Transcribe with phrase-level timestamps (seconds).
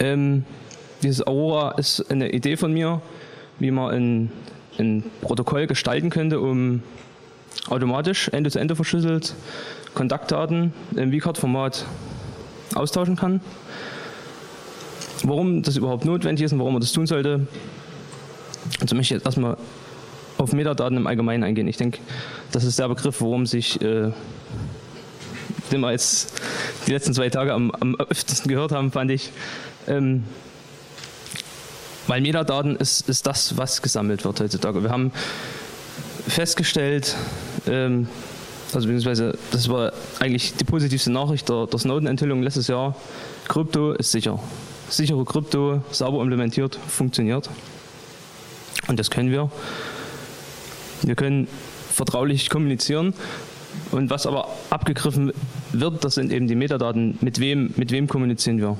[0.00, 0.44] Ähm,
[1.02, 3.00] dieses Aurora ist eine Idee von mir,
[3.58, 4.32] wie man ein,
[4.78, 6.82] ein Protokoll gestalten könnte, um
[7.68, 9.34] automatisch Ende-zu-Ende verschlüsselt
[9.94, 11.84] Kontaktdaten im vCard-Format
[12.74, 13.40] austauschen kann.
[15.24, 17.46] Warum das überhaupt notwendig ist und warum man das tun sollte,
[18.80, 19.56] also möchte ich jetzt erstmal
[20.36, 21.66] auf Metadaten im Allgemeinen eingehen.
[21.66, 21.98] Ich denke,
[22.52, 24.12] das ist der Begriff, worum sich, äh,
[25.72, 26.40] den wir jetzt
[26.86, 29.32] die letzten zwei Tage am, am öftesten gehört haben, fand ich.
[29.88, 30.24] Ähm,
[32.06, 34.82] weil Metadaten ist, ist das, was gesammelt wird heutzutage.
[34.82, 35.12] Wir haben
[36.26, 37.14] festgestellt,
[37.66, 38.08] ähm,
[38.72, 42.96] also beziehungsweise das war eigentlich die positivste Nachricht der, der Snowden-Enthüllung letztes Jahr,
[43.48, 44.38] Krypto ist sicher.
[44.88, 47.50] Sichere Krypto, sauber implementiert, funktioniert.
[48.86, 49.50] Und das können wir.
[51.02, 51.46] Wir können
[51.92, 53.12] vertraulich kommunizieren.
[53.90, 55.32] Und was aber abgegriffen
[55.72, 57.18] wird, das sind eben die Metadaten.
[57.20, 58.78] Mit wem, mit wem kommunizieren wir?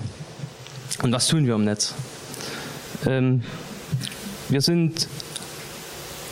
[1.02, 1.94] Und was tun wir im Netz?
[3.06, 3.42] Ähm,
[4.48, 5.08] wir sind,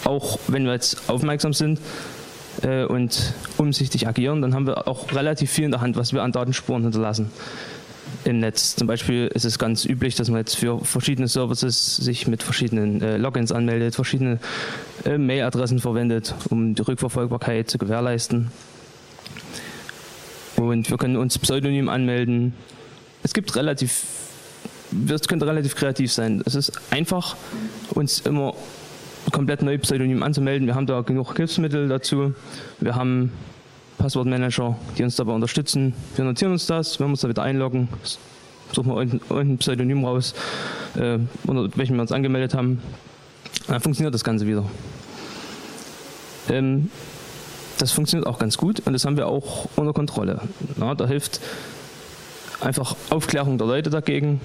[0.05, 1.81] auch wenn wir jetzt aufmerksam sind
[2.62, 6.23] äh, und umsichtig agieren, dann haben wir auch relativ viel in der Hand, was wir
[6.23, 7.31] an Datenspuren hinterlassen
[8.25, 8.77] im Netz.
[8.77, 13.01] Zum Beispiel ist es ganz üblich, dass man jetzt für verschiedene Services sich mit verschiedenen
[13.01, 14.39] äh, Logins anmeldet, verschiedene
[15.05, 18.51] äh, Mailadressen verwendet, um die Rückverfolgbarkeit zu gewährleisten.
[20.57, 22.55] Und wir können uns pseudonym anmelden.
[23.23, 24.05] Es gibt relativ
[24.91, 26.42] das könnte relativ kreativ sein.
[26.45, 27.37] Es ist einfach,
[27.91, 28.55] uns immer
[29.33, 30.67] komplett neu Pseudonym anzumelden.
[30.67, 32.34] Wir haben da genug Hilfsmittel dazu.
[32.81, 33.33] Wir haben
[33.98, 35.95] Passwortmanager, die uns dabei unterstützen.
[36.15, 37.89] Wir notieren uns das, wenn wir uns da wieder einloggen,
[38.73, 40.34] suchen wir unten, ein Pseudonym raus,
[40.97, 42.81] äh, unter welchem wir uns angemeldet haben.
[43.67, 44.65] Dann funktioniert das Ganze wieder.
[46.48, 46.91] Ähm,
[47.78, 50.41] das funktioniert auch ganz gut und das haben wir auch unter Kontrolle.
[50.77, 51.41] Na, da hilft
[52.60, 54.41] einfach Aufklärung der Leute dagegen,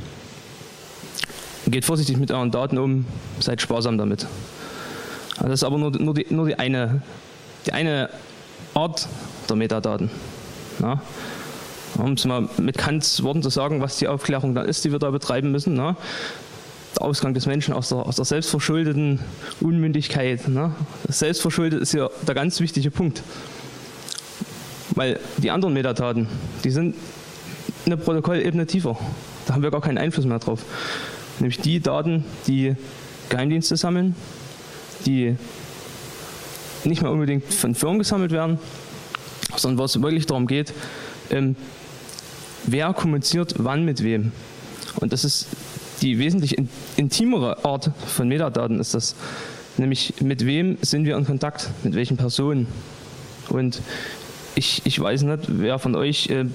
[1.67, 3.05] Geht vorsichtig mit euren Daten um,
[3.39, 4.25] seid sparsam damit.
[5.39, 7.01] Das ist aber nur, nur, die, nur die, eine,
[7.65, 8.09] die eine
[8.73, 9.07] Art
[9.47, 10.09] der Metadaten.
[10.81, 11.01] Ja.
[11.97, 14.99] Um es mal mit Kants Worten zu sagen, was die Aufklärung da ist, die wir
[14.99, 15.73] da betreiben müssen.
[15.73, 15.95] Ne?
[16.95, 19.19] Der Ausgang des Menschen aus der, aus der selbstverschuldeten
[19.59, 20.47] Unmündigkeit.
[20.47, 20.73] Ne?
[21.09, 23.21] Selbstverschuldet ist hier der ganz wichtige Punkt.
[24.95, 26.27] Weil die anderen Metadaten,
[26.63, 26.95] die sind
[27.85, 28.97] eine Protokollebene tiefer.
[29.45, 30.63] Da haben wir gar keinen Einfluss mehr drauf
[31.41, 32.75] nämlich die Daten, die
[33.29, 34.15] Geheimdienste sammeln,
[35.05, 35.35] die
[36.83, 38.59] nicht mehr unbedingt von Firmen gesammelt werden,
[39.55, 40.73] sondern wo es wirklich darum geht,
[41.29, 41.55] ähm,
[42.65, 44.31] wer kommuniziert wann mit wem.
[44.99, 45.47] Und das ist
[46.01, 46.57] die wesentlich
[46.97, 49.15] intimere Art von Metadaten ist das,
[49.77, 52.67] nämlich mit wem sind wir in Kontakt, mit welchen Personen.
[53.49, 53.81] Und
[54.55, 56.45] ich, ich weiß nicht, wer von euch äh,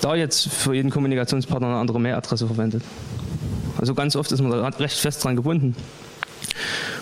[0.00, 2.82] da jetzt für jeden Kommunikationspartner eine andere Mailadresse verwendet.
[3.78, 5.74] Also ganz oft ist man da recht fest dran gebunden.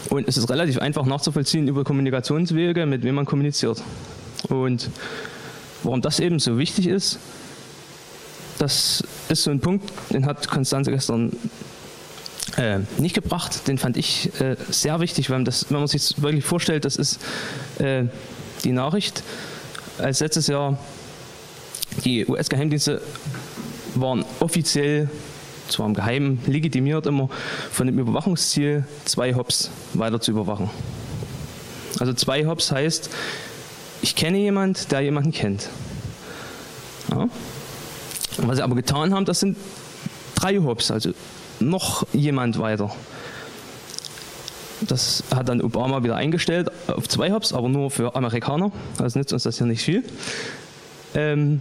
[0.08, 3.82] Und es ist relativ einfach nachzuvollziehen über Kommunikationswege, mit wem man kommuniziert.
[4.48, 4.90] Und
[5.82, 7.18] warum das eben so wichtig ist,
[8.58, 11.32] das ist so ein Punkt, den hat Konstanze gestern
[12.56, 13.66] äh, nicht gebracht.
[13.68, 17.20] Den fand ich äh, sehr wichtig, weil, das, wenn man sich wirklich vorstellt, das ist
[17.78, 18.04] äh,
[18.64, 19.22] die Nachricht,
[19.98, 20.78] als letztes Jahr
[22.04, 23.00] die US-Geheimdienste
[23.94, 25.08] waren offiziell
[25.70, 27.28] zwar im Geheimen legitimiert immer
[27.70, 30.70] von dem Überwachungsziel, zwei Hops weiter zu überwachen.
[31.98, 33.10] Also zwei Hops heißt,
[34.02, 35.68] ich kenne jemanden, der jemanden kennt.
[37.10, 37.28] Ja.
[38.38, 39.56] Was sie aber getan haben, das sind
[40.34, 41.12] drei Hops, also
[41.58, 42.90] noch jemand weiter.
[44.80, 48.72] Das hat dann Obama wieder eingestellt auf zwei Hops, aber nur für Amerikaner.
[48.98, 50.04] Also nützt uns das hier nicht viel.
[51.14, 51.60] Ähm,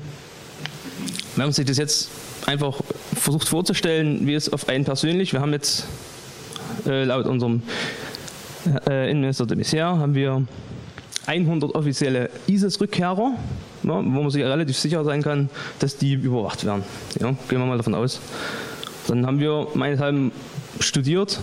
[1.35, 2.09] wenn man sich das jetzt
[2.49, 2.81] einfach
[3.13, 5.85] versucht vorzustellen, wie es auf einen persönlich, wir haben jetzt
[6.87, 7.61] äh, laut unserem
[8.87, 10.43] äh, Innenminister de Maizière haben wir
[11.27, 13.33] 100 offizielle ISIS-Rückkehrer,
[13.83, 16.83] ja, wo man sich relativ sicher sein kann, dass die überwacht werden.
[17.19, 18.19] Ja, gehen wir mal davon aus.
[19.07, 20.31] Dann haben wir meinethalben
[20.79, 21.39] studiert,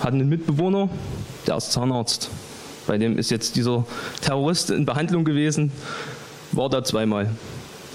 [0.00, 0.90] hatten einen Mitbewohner,
[1.46, 2.30] der ist Zahnarzt.
[2.86, 3.86] Bei dem ist jetzt dieser
[4.20, 5.72] Terrorist in Behandlung gewesen,
[6.52, 7.30] war da zweimal.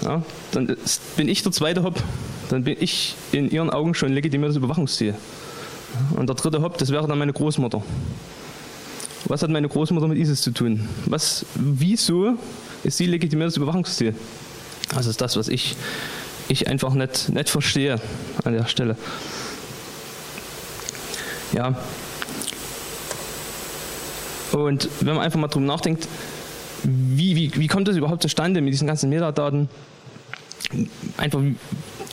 [0.02, 0.76] Ja, dann
[1.16, 2.02] bin ich der zweite Hop,
[2.48, 5.14] dann bin ich in ihren Augen schon legitimiertes Überwachungsziel.
[6.16, 7.82] Und der dritte Hop, das wäre dann meine Großmutter.
[9.26, 10.88] Was hat meine Großmutter mit ISIS zu tun?
[11.06, 12.34] Was, wieso
[12.82, 14.14] ist sie legitimiertes Überwachungsziel?
[14.94, 15.76] Das ist das, was ich,
[16.48, 18.00] ich einfach nicht, nicht verstehe
[18.44, 18.96] an der Stelle.
[21.52, 21.76] Ja.
[24.52, 26.08] Und wenn man einfach mal drüber nachdenkt,
[26.84, 29.68] wie, wie, wie kommt das überhaupt zustande mit diesen ganzen Metadaten?
[31.16, 31.40] Einfach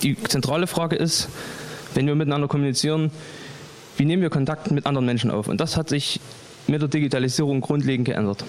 [0.03, 1.29] die zentrale Frage ist,
[1.93, 3.11] wenn wir miteinander kommunizieren,
[3.97, 5.47] wie nehmen wir Kontakt mit anderen Menschen auf?
[5.47, 6.19] Und das hat sich
[6.67, 8.43] mit der Digitalisierung grundlegend geändert.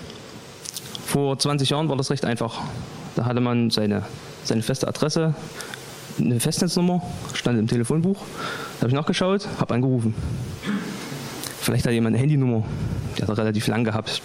[1.06, 2.61] Vor 20 Jahren war das recht einfach.
[3.17, 4.05] Da hatte man seine,
[4.44, 5.35] seine feste Adresse,
[6.19, 8.19] eine Festnetznummer, stand im Telefonbuch.
[8.76, 10.14] Da habe ich nachgeschaut, habe angerufen.
[11.61, 12.64] Vielleicht hat jemand eine Handynummer,
[13.17, 14.21] die hat er relativ lang gehabt.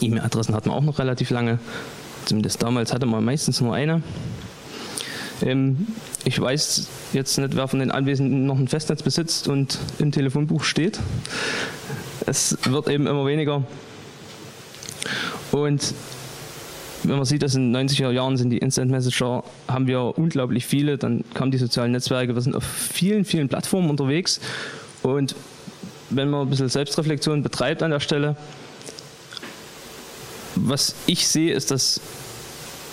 [0.00, 1.58] E-Mail-Adressen hat man auch noch relativ lange.
[2.24, 4.02] Zumindest damals hatte man meistens nur eine.
[5.42, 5.86] Ähm,
[6.24, 10.64] ich weiß jetzt nicht, wer von den Anwesenden noch ein Festnetz besitzt und im Telefonbuch
[10.64, 10.98] steht.
[12.26, 13.62] Es wird eben immer weniger.
[15.52, 15.94] Und
[17.04, 20.66] wenn man sieht, dass in den 90er Jahren sind die Instant Messenger, haben wir unglaublich
[20.66, 24.40] viele, dann kamen die sozialen Netzwerke, wir sind auf vielen, vielen Plattformen unterwegs
[25.02, 25.34] und
[26.10, 28.36] wenn man ein bisschen Selbstreflexion betreibt an der Stelle,
[30.66, 32.00] was ich sehe, ist, dass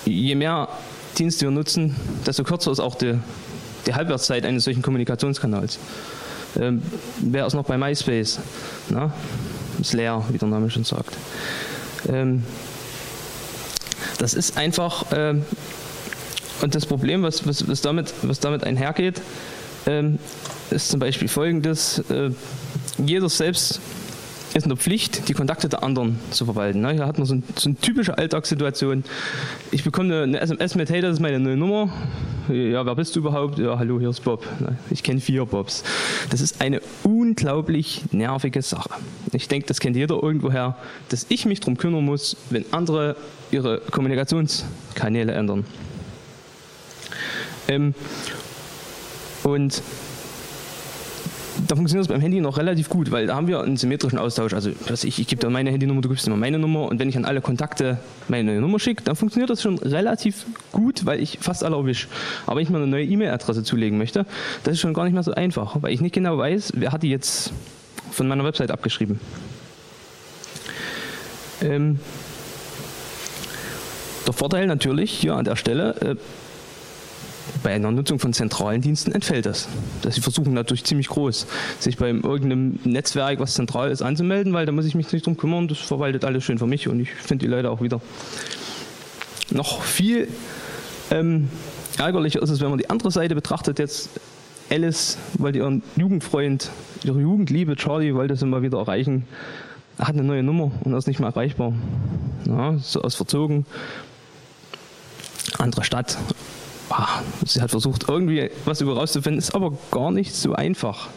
[0.06, 0.70] je mehr
[1.18, 1.96] Dienste wir nutzen,
[2.26, 3.20] desto kürzer ist auch die,
[3.86, 5.80] die Halbwertszeit eines solchen Kommunikationskanals.
[6.60, 6.82] Ähm,
[7.20, 8.40] wer ist noch bei MySpace?
[8.90, 9.14] Na?
[9.80, 11.16] Ist leer, wie der Name schon sagt.
[12.08, 12.44] Ähm,
[14.18, 15.44] das ist einfach, ähm,
[16.62, 19.22] und das Problem, was, was, was, damit, was damit einhergeht,
[19.86, 20.20] ähm,
[20.72, 22.00] ist zum Beispiel folgendes.
[22.10, 22.32] Äh,
[22.98, 23.82] jeder selbst
[24.56, 26.80] ist in der Pflicht, die Kontakte der anderen zu verwalten.
[26.80, 26.94] Ne?
[26.94, 29.04] Hier hat man so, ein, so eine typische Alltagssituation.
[29.72, 31.90] Ich bekomme eine, SMS mit, hey, das ist meine neue Nummer.
[32.48, 33.60] Ja, wer bist du überhaupt?
[33.60, 34.46] Ja, hallo, hier ist Bob.
[34.62, 34.78] Ne?
[34.92, 35.84] Ich kenne vier Bobs.
[36.30, 38.92] Das ist eine unglaublich nervige Sache.
[39.34, 40.78] Ich denke, das kennt jeder irgendwoher,
[41.10, 43.18] dass ich mich darum kümmern muss, wenn andere
[43.52, 45.66] ihre Kommunikationskanäle ändern.
[47.68, 47.94] Ähm,
[49.44, 49.82] und
[51.68, 54.54] da funktioniert es beim Handy noch relativ gut, weil da haben wir einen symmetrischen Austausch.
[54.54, 57.18] Also ich, ich gebe dir meine Handynummer, du gibst mir meine Nummer und wenn ich
[57.18, 57.98] an alle Kontakte
[58.28, 62.08] meine Nummer schicke, dann funktioniert das schon relativ gut, weil ich fast alle erwische.
[62.46, 64.26] Aber wenn ich mir eine neue E-Mail-Adresse zulegen möchte,
[64.64, 67.04] das ist schon gar nicht mehr so einfach, weil ich nicht genau weiß, wer hat
[67.04, 67.54] die jetzt
[68.12, 69.20] von meiner Website abgeschrieben.
[71.62, 72.00] Ähm,
[74.26, 76.16] der Vorteil natürlich hier an der Stelle, äh,
[77.64, 79.68] bei einer Nutzung von zentralen Diensten entfällt das.
[80.08, 81.48] Sie versuchen natürlich ziemlich groß,
[81.80, 85.38] sich bei irgendeinem Netzwerk, was zentral ist, anzumelden, weil da muss ich mich nicht drum
[85.38, 88.02] kümmern, das verwaltet alles schön für mich und ich finde die Leute auch wieder.
[89.52, 90.28] Noch viel
[91.12, 91.50] ähm,
[91.98, 93.80] ärgerlicher ist es, wenn man die andere Seite betrachtet.
[93.80, 94.10] Jetzt
[94.70, 96.72] Alice wollte ihren Jugendfreund,
[97.04, 99.28] ihre Jugendliebe Charlie wollte sie mal wieder erreichen.
[99.98, 101.74] Er hat eine neue Nummer und ist nicht mehr erreichbar.
[102.48, 103.66] Ja, so aus verzogen.
[105.58, 106.18] Andere Stadt,
[106.98, 111.10] Ah, sie hat versucht, irgendwie was über rauszufinden, ist aber gar nicht so einfach,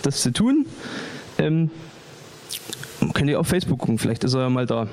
[0.00, 0.64] das zu tun.
[1.36, 1.70] Ähm,
[3.12, 4.86] könnt ihr auf Facebook gucken, vielleicht ist er ja mal da.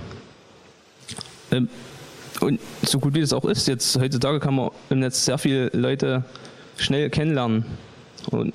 [1.52, 1.70] Ähm,
[2.42, 5.70] und so gut wie das auch ist, jetzt heutzutage kann man im Netz sehr viele
[5.70, 6.26] Leute
[6.76, 7.64] schnell kennenlernen.
[8.30, 8.54] Und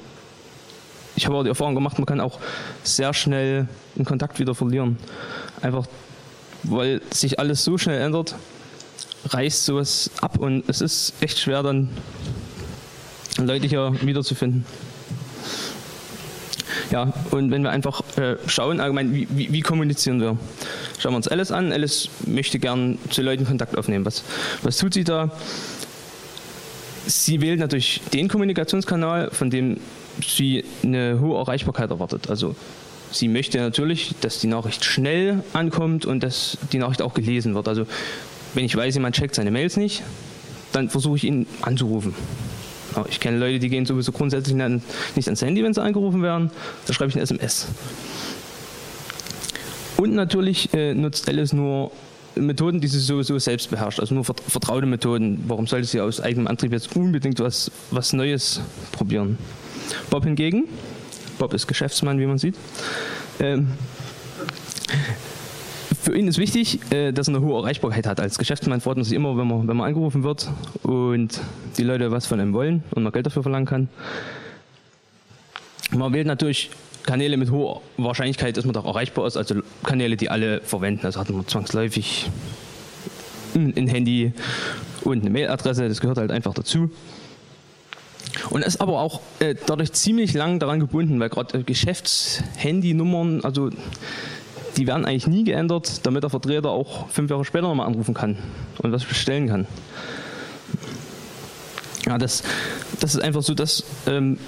[1.17, 2.41] ich habe auch die Erfahrung gemacht, man kann auch
[2.83, 4.99] sehr schnell den Kontakt wieder verlieren.
[5.63, 5.87] Einfach
[6.63, 8.35] weil sich alles so schnell ändert,
[9.27, 11.89] reißt sowas ab und es ist echt schwer dann
[13.39, 14.65] Leute hier wiederzufinden.
[16.91, 20.37] Ja, und wenn wir einfach äh, schauen, allgemein, wie, wie, wie, kommunizieren wir?
[20.99, 21.73] Schauen wir uns Alice an.
[21.73, 24.05] Alice möchte gern zu Leuten Kontakt aufnehmen.
[24.05, 24.23] Was,
[24.63, 25.31] was tut sie da?
[27.07, 29.79] Sie wählt natürlich den Kommunikationskanal, von dem
[30.27, 32.31] sie eine hohe Erreichbarkeit erwartet.
[32.31, 32.55] Also
[33.11, 37.69] sie möchte natürlich, dass die Nachricht schnell ankommt und dass die Nachricht auch gelesen wird.
[37.69, 37.87] Also
[38.55, 40.03] wenn ich weiß, jemand checkt seine Mails nicht,
[40.73, 42.15] dann versuche ich ihn anzurufen.
[43.09, 46.51] Ich kenne Leute, die gehen sowieso grundsätzlich nicht ans Handy, wenn sie angerufen werden.
[46.87, 47.67] Da schreibe ich eine SMS.
[49.97, 51.91] Und natürlich äh, nutzt Alice nur
[52.37, 55.45] Methoden, die sie sowieso selbst beherrscht, also nur vertraute Methoden.
[55.47, 58.61] Warum sollte sie aus eigenem Antrieb jetzt unbedingt was, was Neues
[58.93, 59.39] probieren?
[60.11, 60.65] Bob hingegen,
[61.39, 62.57] Bob ist Geschäftsmann, wie man sieht,
[63.41, 63.69] ähm,
[66.05, 68.21] für ihn ist wichtig, äh, dass er eine hohe Erreichbarkeit hat.
[68.21, 70.51] Als Geschäftsmann freut man sich immer, wenn man, wenn man angerufen wird
[70.83, 71.41] und
[71.79, 73.89] die Leute was von ihm wollen und man Geld dafür verlangen kann.
[75.93, 76.71] Man wählt natürlich
[77.05, 81.07] Kanäle mit hoher Wahrscheinlichkeit, dass man doch erreichbar ist, also Kanäle, die alle verwenden.
[81.07, 82.31] Also hat man zwangsläufig
[83.55, 84.33] ein Handy
[85.05, 86.91] und eine Mailadresse, das gehört halt einfach dazu.
[88.51, 93.71] Und ist aber auch äh, dadurch ziemlich lang daran gebunden, weil gerade Geschäftshandynummern, also
[94.77, 98.37] die werden eigentlich nie geändert, damit der Vertreter auch fünf Jahre später nochmal anrufen kann
[98.79, 99.67] und was bestellen kann.
[102.07, 102.43] Ja, das,
[103.01, 104.39] das ist einfach so das, ähm,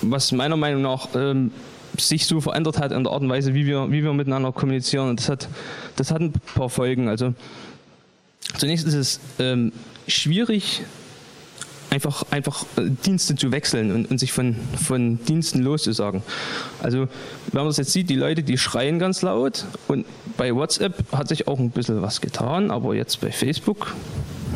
[0.00, 1.50] was meiner Meinung nach ähm,
[1.98, 5.10] sich so verändert hat in der Art und Weise, wie wir, wie wir miteinander kommunizieren.
[5.10, 5.48] Und das hat,
[5.96, 7.08] das hat ein paar Folgen.
[7.08, 7.34] Also
[8.56, 9.72] zunächst ist es ähm,
[10.06, 10.82] schwierig,
[11.92, 16.22] einfach, einfach äh, Dienste zu wechseln und, und sich von, von Diensten loszusagen.
[16.82, 17.00] Also
[17.52, 20.06] wenn man das jetzt sieht, die Leute, die schreien ganz laut und
[20.38, 23.94] bei WhatsApp hat sich auch ein bisschen was getan, aber jetzt bei Facebook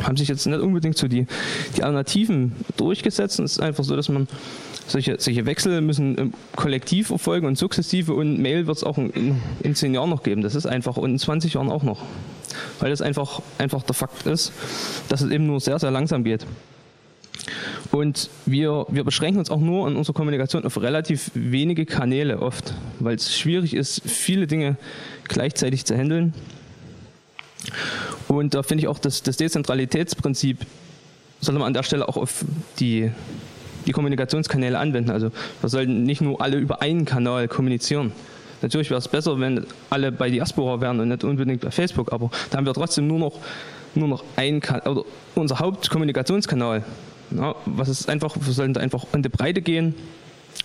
[0.03, 1.27] haben sich jetzt nicht unbedingt so die,
[1.75, 3.39] die Alternativen durchgesetzt.
[3.39, 4.27] es ist einfach so, dass man
[4.87, 9.75] solche, solche Wechsel müssen kollektiv erfolgen und sukzessive und Mail wird es auch in, in
[9.75, 10.41] zehn Jahren noch geben.
[10.41, 12.01] Das ist einfach und in 20 Jahren auch noch.
[12.79, 14.51] Weil das einfach, einfach der Fakt ist,
[15.09, 16.45] dass es eben nur sehr, sehr langsam geht.
[17.91, 22.73] Und wir, wir beschränken uns auch nur in unserer Kommunikation auf relativ wenige Kanäle oft,
[22.99, 24.77] weil es schwierig ist, viele Dinge
[25.27, 26.33] gleichzeitig zu handeln.
[28.27, 30.65] Und da finde ich auch, dass das Dezentralitätsprinzip
[31.39, 32.45] sollte man an der Stelle auch auf
[32.79, 33.11] die,
[33.85, 35.11] die Kommunikationskanäle anwenden.
[35.11, 38.11] Also wir sollten nicht nur alle über einen Kanal kommunizieren.
[38.61, 42.31] Natürlich wäre es besser, wenn alle bei Diaspora wären und nicht unbedingt bei Facebook, aber
[42.49, 43.39] da haben wir trotzdem nur noch,
[43.93, 45.03] nur noch ein oder
[45.35, 46.83] unser Hauptkommunikationskanal.
[47.31, 49.95] Ja, was ist einfach, wir sollten einfach in die Breite gehen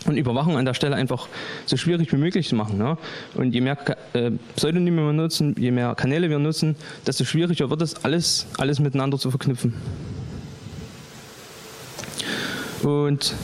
[0.06, 1.28] und Überwachung an der Stelle einfach
[1.66, 2.78] so schwierig wie möglich zu machen.
[2.78, 2.98] Ja?
[3.34, 3.78] Und je mehr
[4.14, 6.76] äh, Pseudonyme wir nutzen, je mehr Kanäle wir nutzen,
[7.06, 9.74] desto schwieriger wird es, alles, alles miteinander zu verknüpfen.
[12.82, 13.34] Und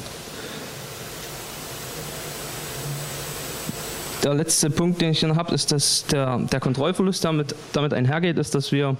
[4.24, 8.36] der letzte Punkt, den ich noch habe, ist, dass der, der Kontrollverlust damit, damit einhergeht,
[8.36, 8.96] ist, dass wir,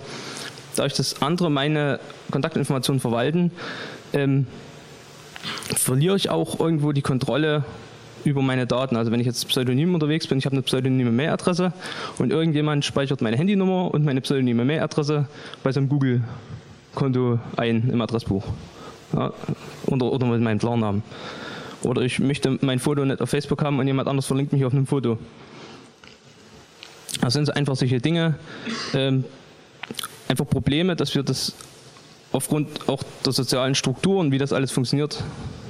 [0.76, 1.98] dadurch, dass andere meine
[2.30, 3.50] Kontaktinformationen verwalten,
[4.12, 4.46] ähm,
[5.76, 7.64] verliere ich auch irgendwo die Kontrolle
[8.24, 8.96] über meine Daten.
[8.96, 11.72] Also wenn ich jetzt pseudonym unterwegs bin, ich habe eine pseudonyme Mailadresse
[12.18, 15.26] und irgendjemand speichert meine Handynummer und meine pseudonyme Mailadresse
[15.62, 18.44] bei seinem Google-Konto ein im Adressbuch.
[19.14, 19.32] Ja,
[19.86, 21.02] oder, oder mit meinem Klarnamen.
[21.82, 24.72] Oder ich möchte mein Foto nicht auf Facebook haben und jemand anders verlinkt mich auf
[24.72, 25.18] einem Foto.
[27.20, 28.34] Das sind einfach solche Dinge,
[28.94, 29.24] ähm,
[30.28, 31.54] einfach Probleme, dass wir das
[32.32, 35.22] aufgrund auch der sozialen Strukturen, wie das alles funktioniert,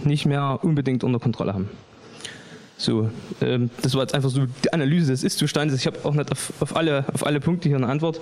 [0.05, 1.69] nicht mehr unbedingt unter Kontrolle haben.
[2.77, 3.11] So,
[3.41, 5.81] ähm, das war jetzt einfach so die Analyse des Ist-Zustandes.
[5.81, 8.21] Ich habe auch nicht auf, auf, alle, auf alle Punkte hier eine Antwort.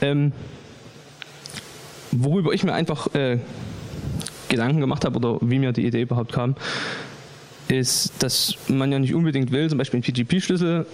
[0.00, 0.32] Ähm,
[2.12, 3.38] worüber ich mir einfach äh,
[4.48, 6.54] Gedanken gemacht habe oder wie mir die Idee überhaupt kam,
[7.66, 10.86] ist, dass man ja nicht unbedingt will, zum Beispiel einen PGP-Schlüssel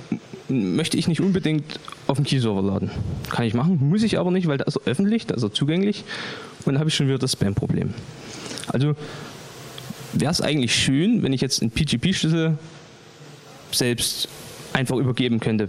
[0.48, 2.90] möchte ich nicht unbedingt auf dem Key-Server laden.
[3.30, 5.52] Kann ich machen, muss ich aber nicht, weil da ist er öffentlich, da ist er
[5.52, 6.04] zugänglich
[6.64, 7.94] und dann habe ich schon wieder das Spam-Problem.
[8.68, 8.94] Also
[10.12, 12.58] wäre es eigentlich schön, wenn ich jetzt einen PGP-Schlüssel
[13.72, 14.28] selbst
[14.72, 15.68] einfach übergeben könnte.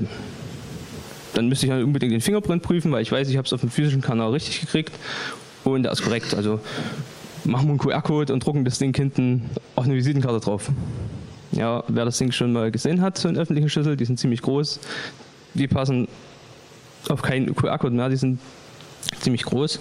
[1.33, 3.61] Dann müsste ich halt unbedingt den Fingerprint prüfen, weil ich weiß, ich habe es auf
[3.61, 4.91] dem physischen Kanal richtig gekriegt
[5.63, 6.33] und der ist korrekt.
[6.33, 6.59] Also
[7.43, 10.71] machen wir einen QR-Code und drucken das Ding hinten auf eine Visitenkarte drauf.
[11.51, 14.41] Ja, wer das Ding schon mal gesehen hat, so einen öffentlichen Schlüssel, die sind ziemlich
[14.41, 14.79] groß.
[15.53, 16.07] Die passen
[17.09, 18.39] auf keinen QR-Code mehr, die sind
[19.21, 19.79] ziemlich groß.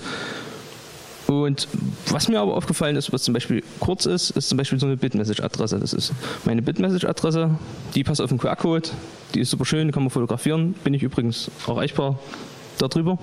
[1.42, 1.68] Und
[2.08, 4.96] was mir aber aufgefallen ist, was zum Beispiel kurz ist, ist zum Beispiel so eine
[4.96, 5.78] Bitmessage-Adresse.
[5.78, 6.12] Das ist
[6.44, 7.50] meine Bitmessage-Adresse,
[7.94, 8.90] die passt auf den QR-Code,
[9.34, 10.74] die ist super schön, die kann man fotografieren.
[10.84, 12.18] Bin ich übrigens erreichbar
[12.78, 13.18] darüber.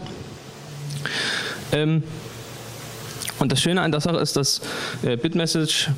[1.71, 2.03] Ähm,
[3.39, 4.61] und das Schöne an der Sache ist, dass
[5.03, 5.89] äh, Bitmessage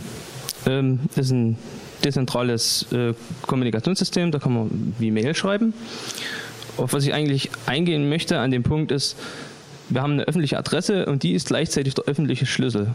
[0.65, 1.58] ähm, ist ein
[2.03, 3.13] dezentrales äh,
[3.48, 5.74] Kommunikationssystem, da kann man wie Mail schreiben.
[6.77, 9.15] Auf was ich eigentlich eingehen möchte an dem Punkt ist,
[9.93, 12.93] wir haben eine öffentliche Adresse und die ist gleichzeitig der öffentliche Schlüssel.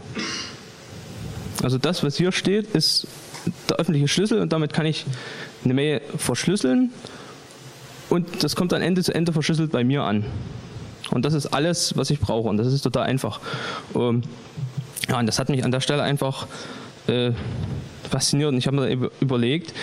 [1.63, 3.07] Also das, was hier steht, ist
[3.69, 5.05] der öffentliche Schlüssel und damit kann ich
[5.63, 6.91] eine Mail verschlüsseln
[8.09, 10.25] und das kommt dann Ende zu Ende verschlüsselt bei mir an.
[11.11, 12.47] Und das ist alles, was ich brauche.
[12.49, 13.39] Und das ist total einfach.
[13.95, 14.21] Ähm,
[15.07, 16.47] ja, und das hat mich an der Stelle einfach
[17.07, 17.31] äh,
[18.09, 18.51] fasziniert.
[18.51, 19.73] Und ich habe mir überlegt,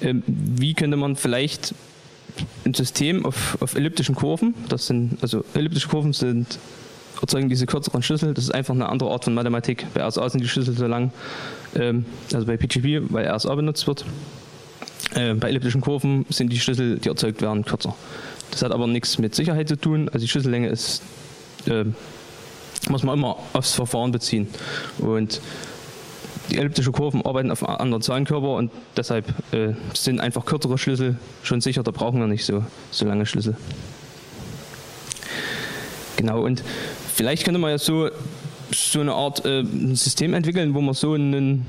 [0.00, 1.74] äh, wie könnte man vielleicht
[2.64, 6.58] ein System auf, auf elliptischen Kurven, das sind, also elliptische Kurven sind
[7.20, 8.34] erzeugen diese kürzeren Schlüssel.
[8.34, 9.86] Das ist einfach eine andere Art von Mathematik.
[9.94, 11.12] Bei RSA sind die Schlüssel so lang,
[11.74, 14.04] ähm, also bei PGP, weil RSA benutzt wird.
[15.14, 17.94] Äh, bei elliptischen Kurven sind die Schlüssel, die erzeugt werden, kürzer.
[18.50, 20.08] Das hat aber nichts mit Sicherheit zu tun.
[20.08, 21.02] Also die Schlüssellänge ist,
[21.66, 21.84] äh,
[22.88, 24.48] muss man immer aufs Verfahren beziehen.
[24.98, 25.40] Und
[26.50, 31.60] die elliptische Kurven arbeiten auf anderen Zahlenkörper und deshalb äh, sind einfach kürzere Schlüssel schon
[31.60, 33.56] sicher, da brauchen wir nicht so, so lange Schlüssel.
[36.16, 36.62] Genau, und
[37.14, 38.10] vielleicht könnte man ja so,
[38.72, 39.64] so eine Art äh,
[39.94, 41.66] System entwickeln, wo man so einen,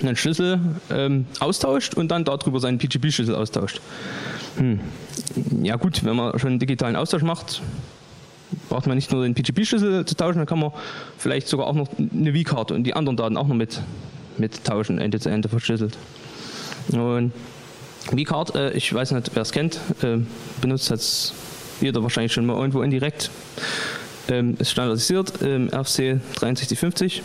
[0.00, 0.60] einen Schlüssel
[0.90, 3.80] ähm, austauscht und dann darüber seinen PGP-Schlüssel austauscht.
[4.58, 4.80] Hm.
[5.62, 7.62] Ja gut, wenn man schon einen digitalen Austausch macht,
[8.68, 10.72] braucht man nicht nur den PGP-Schlüssel zu tauschen, dann kann man
[11.18, 13.80] vielleicht sogar auch noch eine V-Karte und die anderen Daten auch noch mit,
[14.38, 15.96] mit tauschen, Ende zu Ende verschlüsselt.
[16.92, 17.32] Und
[18.10, 20.18] V-Card, äh, ich weiß nicht, wer es kennt, äh,
[20.60, 21.00] benutzt hat
[21.80, 23.30] jeder wahrscheinlich schon mal irgendwo indirekt.
[24.28, 27.22] Ähm, ist standardisiert, ähm, RFC 6350.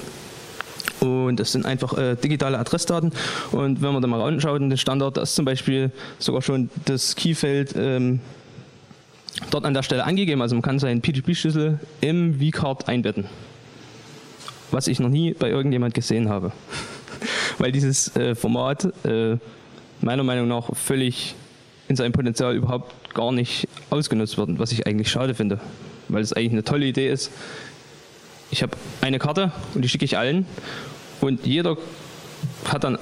[0.99, 3.11] Und das sind einfach äh, digitale Adressdaten.
[3.51, 6.69] Und wenn man da mal reinschaut in den Standard, da ist zum Beispiel sogar schon
[6.85, 8.19] das Keyfeld ähm,
[9.49, 10.41] dort an der Stelle angegeben.
[10.41, 13.25] Also man kann seinen PGP-Schlüssel im vCard einbetten.
[14.71, 16.51] Was ich noch nie bei irgendjemand gesehen habe.
[17.57, 19.37] Weil dieses äh, Format äh,
[20.01, 21.35] meiner Meinung nach völlig
[21.87, 25.59] in seinem Potenzial überhaupt gar nicht ausgenutzt wird, was ich eigentlich schade finde.
[26.07, 27.31] Weil es eigentlich eine tolle Idee ist.
[28.49, 30.45] Ich habe eine Karte und die schicke ich allen
[31.21, 31.77] und jeder
[32.65, 32.97] hat dann,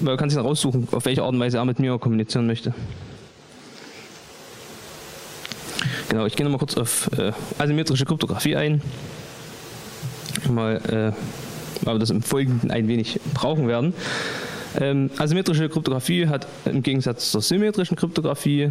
[0.00, 2.74] man kann sich dann raussuchen, auf welche Art und Weise er mit mir kommunizieren möchte.
[6.08, 8.80] Genau, ich gehe nochmal kurz auf äh, asymmetrische Kryptographie ein.
[10.48, 13.94] Mal, äh, weil wir das im Folgenden ein wenig brauchen werden.
[14.78, 18.70] Ähm, asymmetrische Kryptographie hat im Gegensatz zur symmetrischen Kryptographie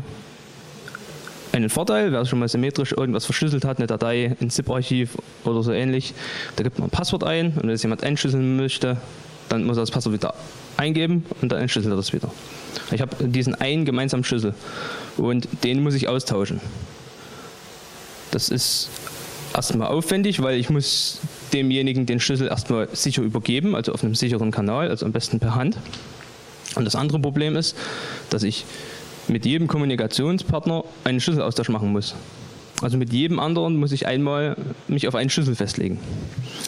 [1.52, 2.12] einen Vorteil.
[2.12, 6.14] Wer schon mal symmetrisch irgendwas verschlüsselt hat, eine Datei, ein ZIP-Archiv oder so ähnlich,
[6.56, 8.98] da gibt man ein Passwort ein und wenn es jemand entschlüsseln möchte,
[9.50, 10.34] dann muss er das Passwort wieder
[10.78, 12.32] eingeben und dann entschlüsselt er das wieder.
[12.92, 14.54] Ich habe diesen einen gemeinsamen Schlüssel
[15.18, 16.60] und den muss ich austauschen.
[18.32, 18.90] Das ist
[19.54, 21.20] erstmal aufwendig, weil ich muss
[21.54, 25.56] demjenigen den Schlüssel erstmal sicher übergeben, also auf einem sicheren Kanal, also am besten per
[25.56, 25.78] Hand.
[26.76, 27.76] Und das andere Problem ist,
[28.30, 28.66] dass ich
[29.28, 32.16] mit jedem Kommunikationspartner einen Schlüsselaustausch machen muss.
[32.82, 36.00] Also mit jedem anderen muss ich einmal mich auf einen Schlüssel festlegen.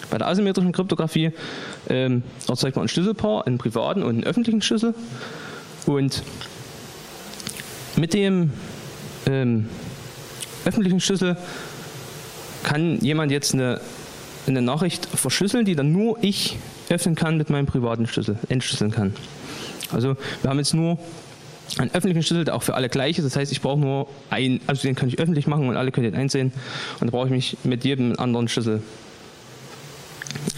[0.10, 1.32] Bei der asymmetrischen Kryptographie
[1.90, 4.96] ähm, erzeugt man ein Schlüsselpaar, einen privaten und einen öffentlichen Schlüssel.
[5.86, 6.24] Und
[7.98, 8.52] mit dem
[9.26, 9.68] ähm,
[10.68, 11.38] öffentlichen Schlüssel
[12.64, 13.80] kann jemand jetzt eine,
[14.46, 16.58] eine Nachricht verschlüsseln, die dann nur ich
[16.90, 19.14] öffnen kann mit meinem privaten Schlüssel, entschlüsseln kann.
[19.92, 20.98] Also wir haben jetzt nur
[21.78, 23.26] einen öffentlichen Schlüssel, der auch für alle gleich ist.
[23.26, 26.12] Das heißt, ich brauche nur einen, also den kann ich öffentlich machen und alle können
[26.12, 26.52] den einsehen.
[27.00, 28.82] Und da brauche ich mich mit jedem anderen Schlüssel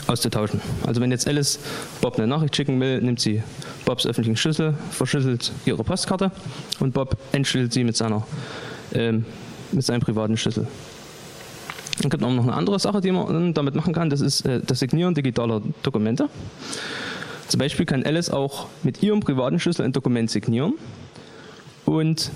[0.08, 0.62] auszutauschen.
[0.86, 1.60] Also wenn jetzt Alice
[2.02, 3.44] Bob eine Nachricht schicken will, nimmt sie
[3.86, 6.32] Bobs öffentlichen Schlüssel, verschlüsselt ihre Postkarte
[6.80, 8.26] und Bob entschlüsselt sie mit seiner
[8.94, 9.26] ähm,
[9.72, 10.68] mit seinem privaten Schlüssel.
[12.02, 14.46] Dann gibt es auch noch eine andere Sache, die man damit machen kann, das ist
[14.46, 16.30] äh, das Signieren digitaler Dokumente.
[17.48, 20.76] Zum Beispiel kann Alice auch mit ihrem privaten Schlüssel ein Dokument signieren
[21.86, 22.32] und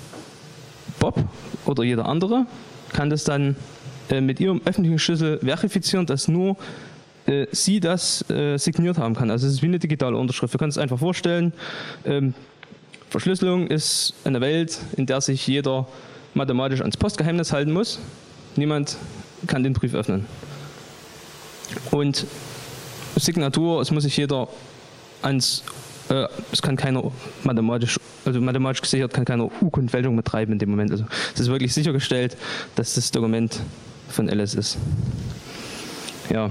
[1.00, 1.24] Bob
[1.65, 2.46] oder jeder andere
[2.91, 3.56] kann das dann
[4.10, 6.58] äh, mit ihrem öffentlichen Schlüssel verifizieren, dass nur
[7.26, 9.32] äh, sie das signiert haben kann.
[9.32, 10.54] Also es ist wie eine digitale Unterschrift.
[10.54, 11.54] Wir können es einfach vorstellen.
[12.06, 12.34] Ähm,
[13.10, 15.88] Verschlüsselung ist eine Welt, in der sich jeder
[16.34, 18.00] mathematisch ans Postgeheimnis halten muss.
[18.56, 18.98] Niemand
[19.48, 20.26] kann den Brief öffnen.
[21.91, 22.26] Und
[23.15, 24.48] Signatur, es muss sich jeder
[25.22, 25.63] ans,
[26.10, 27.12] äh, es kann keiner
[27.43, 30.91] mathematisch, also mathematisch gesichert kann keiner U-Konfälschung betreiben in dem Moment.
[30.91, 32.38] Also es ist wirklich sichergestellt,
[32.76, 33.60] dass das Dokument
[34.10, 34.78] von Alice ist.
[36.30, 36.50] Ja.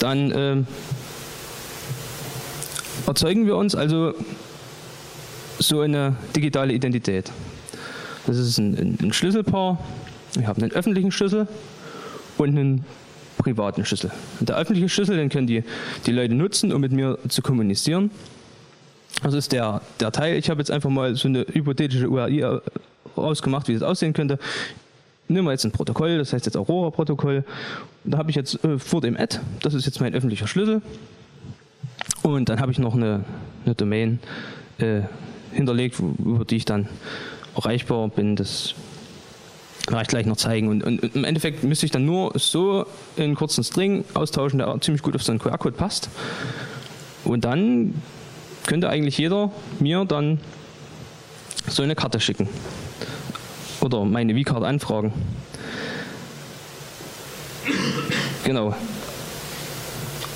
[0.00, 0.62] Dann äh,
[3.06, 4.14] erzeugen wir uns also
[5.68, 7.30] so eine digitale Identität.
[8.26, 9.78] Das ist ein, ein Schlüsselpaar.
[10.34, 11.48] Wir haben einen öffentlichen Schlüssel
[12.38, 12.84] und einen
[13.38, 14.10] privaten Schlüssel.
[14.40, 15.64] Und der öffentliche Schlüssel, den können die,
[16.06, 18.10] die Leute nutzen, um mit mir zu kommunizieren.
[19.22, 20.36] Das ist der, der Teil.
[20.36, 22.60] Ich habe jetzt einfach mal so eine hypothetische URI
[23.16, 24.38] rausgemacht, wie das aussehen könnte.
[25.28, 27.44] Nehmen wir jetzt ein Protokoll, das heißt jetzt Aurora-Protokoll.
[28.04, 30.82] Da habe ich jetzt äh, vor dem Add, das ist jetzt mein öffentlicher Schlüssel.
[32.22, 33.24] Und dann habe ich noch eine,
[33.64, 34.18] eine Domain
[34.78, 35.02] äh,
[35.52, 36.88] hinterlegt, über die ich dann
[37.54, 38.36] erreichbar bin.
[38.36, 38.74] Das
[39.86, 40.68] kann ich gleich noch zeigen.
[40.68, 42.86] Und, und, im Endeffekt müsste ich dann nur so
[43.16, 46.08] einen kurzen String austauschen, der ziemlich gut auf so einen QR-Code passt.
[47.24, 47.94] Und dann
[48.66, 50.40] könnte eigentlich jeder mir dann
[51.68, 52.48] so eine Karte schicken.
[53.80, 55.12] Oder meine V-Card anfragen.
[58.44, 58.74] Genau.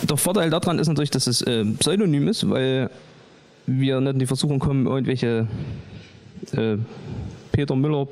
[0.02, 2.90] Der Vorteil daran ist natürlich, dass es äh, pseudonym ist, weil
[3.66, 5.46] wir nicht in die Versuchung kommen, irgendwelche
[6.52, 6.76] äh,
[7.52, 8.06] Peter Müller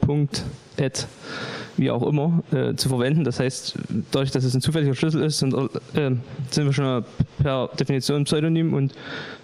[1.76, 3.24] wie auch immer äh, zu verwenden.
[3.24, 3.74] Das heißt,
[4.12, 6.10] dadurch, dass es ein zufälliger Schlüssel ist, sind, äh,
[6.50, 7.04] sind wir schon
[7.42, 8.94] per Definition Pseudonym und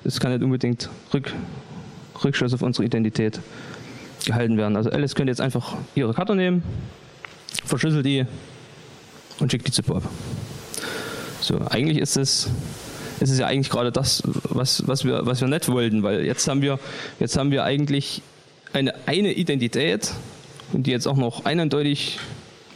[0.04, 1.32] es kann nicht unbedingt Rück,
[2.22, 3.40] Rückschluss auf unsere Identität
[4.26, 4.76] gehalten werden.
[4.76, 6.62] Also Alice könnte jetzt einfach ihre Karte nehmen,
[7.64, 8.26] verschlüsselt die
[9.40, 10.02] und schickt die zu Bob.
[11.40, 12.50] So, eigentlich ist es
[13.20, 16.48] ist es ja eigentlich gerade das, was, was, wir, was wir nicht wollten, weil jetzt
[16.48, 16.78] haben wir,
[17.18, 18.22] jetzt haben wir eigentlich
[18.72, 20.12] eine, eine Identität,
[20.72, 22.18] die jetzt auch noch eindeutig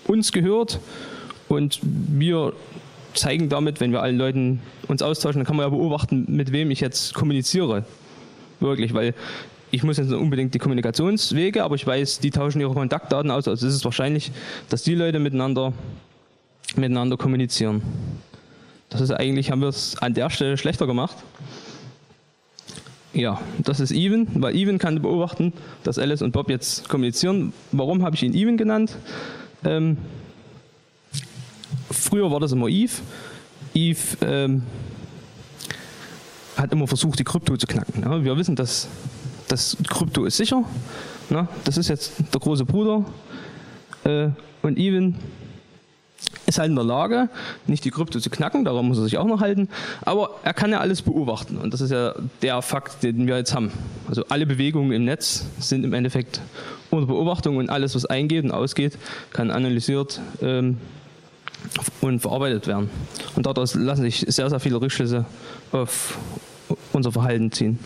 [0.07, 0.81] uns gehört.
[1.49, 2.53] Und wir
[3.15, 6.71] zeigen damit, wenn wir allen Leuten uns austauschen, dann kann man ja beobachten, mit wem
[6.71, 7.85] ich jetzt kommuniziere.
[8.61, 9.15] Wirklich, weil
[9.71, 13.49] ich muss jetzt nicht unbedingt die Kommunikationswege, aber ich weiß, die tauschen ihre Kontaktdaten aus.
[13.49, 14.31] Also ist es wahrscheinlich,
[14.69, 15.73] dass die Leute miteinander,
[16.77, 17.83] miteinander kommunizieren.
[18.95, 21.17] Das ist eigentlich, haben wir es an der Stelle schlechter gemacht.
[23.13, 25.53] Ja, das ist Even, weil Even kann beobachten,
[25.83, 27.53] dass Alice und Bob jetzt kommunizieren.
[27.73, 28.97] Warum habe ich ihn Even genannt?
[29.65, 29.97] Ähm,
[31.91, 32.93] früher war das immer Eve.
[33.75, 34.63] Eve ähm,
[36.57, 38.01] hat immer versucht, die Krypto zu knacken.
[38.01, 38.87] Ja, wir wissen, dass
[39.49, 40.63] das Krypto ist sicher.
[41.31, 43.05] Na, das ist jetzt der große Bruder.
[44.05, 44.29] Äh,
[44.63, 45.17] und Even
[46.47, 47.29] ist halt in der Lage,
[47.67, 49.69] nicht die Krypto zu knacken, daran muss er sich auch noch halten,
[50.03, 53.55] aber er kann ja alles beobachten und das ist ja der Fakt, den wir jetzt
[53.55, 53.73] haben.
[54.09, 56.41] Also alle Bewegungen im Netz sind im Endeffekt
[56.91, 58.99] unter Beobachtung und alles, was eingeht und ausgeht,
[59.33, 60.79] kann analysiert ähm,
[62.01, 62.91] und verarbeitet werden.
[63.37, 65.25] Und daraus lassen sich sehr, sehr viele Rückschlüsse
[65.73, 66.19] auf
[66.93, 67.79] unser Verhalten ziehen.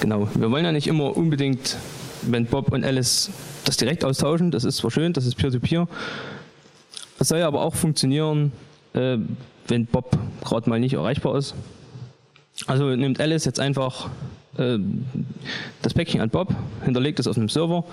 [0.00, 1.76] Genau, wir wollen ja nicht immer unbedingt,
[2.22, 3.30] wenn Bob und Alice
[3.64, 5.88] das direkt austauschen, das ist zwar schön, das ist Peer-to-Peer.
[7.18, 8.52] Es soll ja aber auch funktionieren,
[8.92, 9.18] äh,
[9.68, 11.54] wenn Bob gerade mal nicht erreichbar ist.
[12.66, 14.08] Also nimmt Alice jetzt einfach
[14.58, 14.78] äh,
[15.82, 17.84] das Päckchen an Bob, hinterlegt es auf einem Server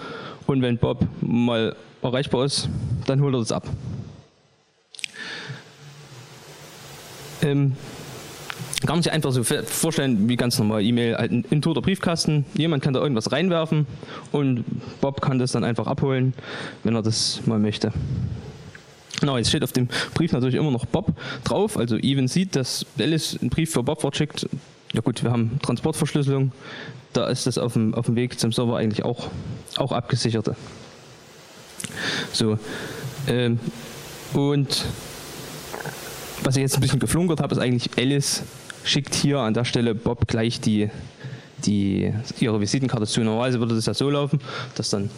[0.48, 2.70] und wenn Bob mal erreichbar ist,
[3.06, 3.68] dann holt er das ab.
[7.44, 7.76] Ähm,
[8.88, 12.46] kann man sich einfach so vorstellen, wie ganz normal E-Mail, halt ein toter Briefkasten.
[12.56, 13.86] Jemand kann da irgendwas reinwerfen
[14.32, 14.66] und
[15.02, 16.34] Bob kann das dann einfach abholen,
[16.84, 17.94] wenn er das mal möchte.
[19.20, 21.14] Genau, jetzt steht auf dem Brief natürlich immer noch Bob
[21.44, 21.78] drauf.
[21.78, 24.50] Also Even sieht, dass Alice einen Brief für Bob verschickt.
[24.94, 26.52] Ja gut, wir haben Transportverschlüsselung.
[27.14, 29.30] Da ist das auf dem, auf dem Weg zum Server eigentlich auch,
[29.78, 30.50] auch abgesichert.
[32.34, 32.58] So.
[33.28, 33.60] Ähm,
[34.34, 34.86] und
[36.44, 38.42] was ich jetzt ein bisschen geflunkert habe, ist eigentlich Alice
[38.84, 40.90] schickt hier an der Stelle Bob gleich die,
[41.66, 43.22] die, ihre Visitenkarte zu.
[43.22, 44.40] Normalerweise würde das ja so laufen,
[44.76, 45.10] dass dann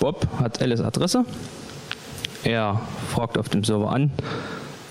[0.00, 1.24] Bob hat Alice Adresse.
[2.44, 4.10] Er fragt auf dem Server an,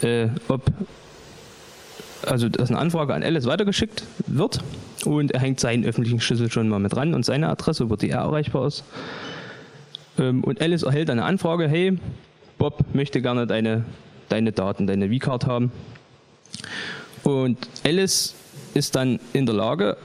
[0.01, 0.71] äh, ob
[2.25, 4.63] also dass eine Anfrage an Alice weitergeschickt wird
[5.05, 8.09] und er hängt seinen öffentlichen Schlüssel schon mal mit ran und seine Adresse, über die
[8.09, 8.83] er erreichbar ist.
[10.17, 11.97] Ähm, und Alice erhält eine Anfrage, hey,
[12.57, 13.85] Bob möchte gerne deine,
[14.29, 15.71] deine Daten, deine V-Card haben.
[17.25, 18.35] Und Alice
[18.75, 19.97] ist dann in der Lage,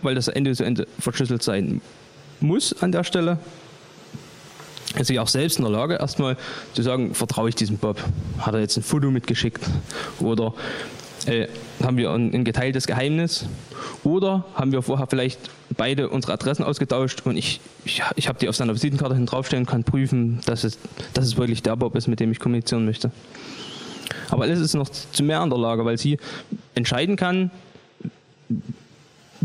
[0.00, 1.82] weil das Ende zu Ende verschlüsselt sein
[2.40, 3.38] muss an der Stelle,
[4.98, 6.36] ist sie auch selbst in der Lage, erstmal
[6.72, 8.02] zu sagen, vertraue ich diesem Bob?
[8.38, 9.62] Hat er jetzt ein Foto mitgeschickt?
[10.18, 10.54] Oder
[11.26, 11.46] äh,
[11.84, 13.44] haben wir ein, ein, geteiltes Geheimnis?
[14.02, 18.48] Oder haben wir vorher vielleicht beide unsere Adressen ausgetauscht und ich, ich, ich habe die
[18.48, 20.78] auf seiner Visitenkarte hin draufstellen, kann prüfen, dass es,
[21.12, 23.12] dass es wirklich der Bob ist, mit dem ich kommunizieren möchte.
[24.32, 26.16] Aber Alice ist noch zu mehr an der Lage, weil sie
[26.74, 27.50] entscheiden kann,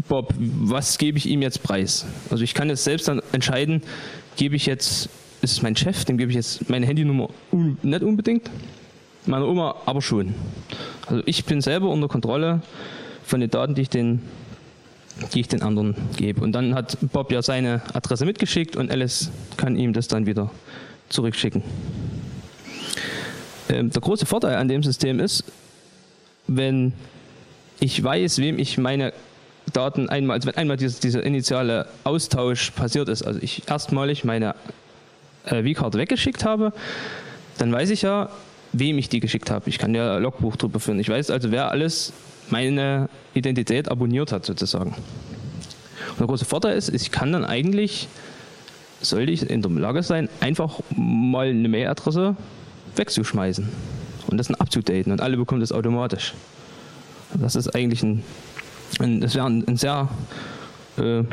[0.08, 2.06] Bob, was gebe ich ihm jetzt preis?
[2.30, 3.82] Also ich kann jetzt selbst dann entscheiden,
[4.38, 5.10] gebe ich jetzt,
[5.42, 8.50] ist es mein Chef, dem gebe ich jetzt meine Handynummer un, nicht unbedingt,
[9.26, 10.34] meiner Oma aber schon.
[11.06, 12.62] Also ich bin selber unter Kontrolle
[13.26, 14.22] von den Daten, die ich den,
[15.34, 16.42] die ich den anderen gebe.
[16.42, 20.50] Und dann hat Bob ja seine Adresse mitgeschickt und Alice kann ihm das dann wieder
[21.10, 21.62] zurückschicken.
[23.70, 25.44] Ähm, der große Vorteil an dem System ist,
[26.48, 26.94] wenn
[27.80, 29.14] ich weiß, wem ich meine
[29.74, 34.56] Daten einmal, also wenn einmal dieser, dieser initiale Austausch passiert ist, also ich erstmalig meine
[35.46, 36.74] äh, V-Karte weggeschickt habe,
[37.58, 38.30] dann weiß ich ja,
[38.74, 39.70] wem ich die geschickt habe.
[39.70, 41.00] Ich kann ja Logbuch drüber führen.
[41.00, 42.14] Ich weiß also, wer alles
[42.50, 44.92] meine Identität abonniert hat, sozusagen.
[46.12, 48.08] Und der große Vorteil ist, ich kann dann eigentlich,
[49.02, 52.36] sollte ich in der Lage sein, einfach mal eine Mailadresse
[52.96, 53.68] wegzuschmeißen
[54.28, 56.34] und das dann abzudaten und alle bekommen das automatisch.
[57.34, 58.24] Das ist eigentlich ein,
[59.00, 60.10] ein das ein, ein, sehr
[60.98, 61.24] äh,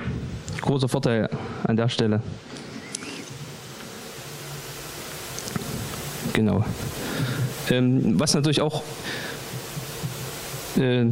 [0.60, 1.28] großer Vorteil
[1.64, 2.20] an der Stelle.
[6.32, 6.64] Genau.
[7.70, 8.82] Ähm, was natürlich auch
[10.76, 11.06] äh,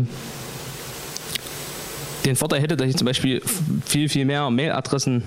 [2.24, 3.40] den Vorteil hätte, dass ich zum Beispiel
[3.84, 5.22] viel, viel mehr Mailadressen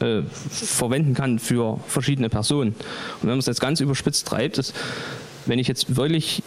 [0.00, 2.70] äh, verwenden kann für verschiedene Personen.
[2.70, 4.74] Und wenn man es jetzt ganz überspitzt treibt, ist,
[5.46, 6.42] wenn ich jetzt wirklich,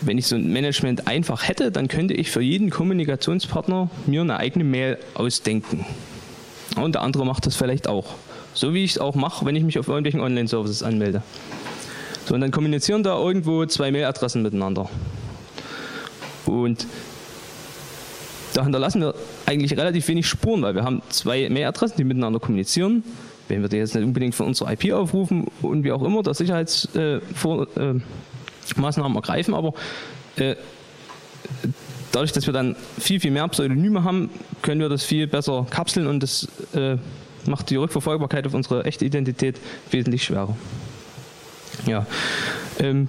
[0.00, 4.36] wenn ich so ein Management einfach hätte, dann könnte ich für jeden Kommunikationspartner mir eine
[4.36, 5.84] eigene Mail ausdenken.
[6.76, 8.14] Und der andere macht das vielleicht auch.
[8.54, 11.22] So wie ich es auch mache, wenn ich mich auf irgendwelchen Online-Services anmelde.
[12.26, 14.88] So, und dann kommunizieren da irgendwo zwei Mailadressen miteinander.
[16.44, 16.86] Und
[18.54, 19.14] da hinterlassen wir
[19.46, 23.02] eigentlich relativ wenig Spuren, weil wir haben zwei Mailadressen, die miteinander kommunizieren.
[23.48, 26.34] Wenn wir die jetzt nicht unbedingt von unserer IP aufrufen und wie auch immer, da
[26.34, 28.02] Sicherheitsmaßnahmen
[29.12, 29.72] äh, ergreifen, aber
[30.36, 30.56] äh,
[32.12, 34.30] dadurch, dass wir dann viel, viel mehr Pseudonyme haben,
[34.62, 36.96] können wir das viel besser kapseln und das äh,
[37.46, 39.58] macht die Rückverfolgbarkeit auf unsere echte Identität
[39.90, 40.56] wesentlich schwerer.
[41.86, 42.06] Ja.
[42.78, 43.08] Ähm,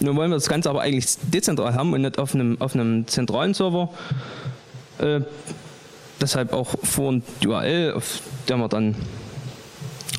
[0.00, 3.06] nun wollen wir das Ganze aber eigentlich dezentral haben und nicht auf einem, auf einem
[3.06, 3.90] zentralen Server.
[5.02, 5.20] Äh,
[6.20, 8.94] deshalb auch vor die URL, auf der man dann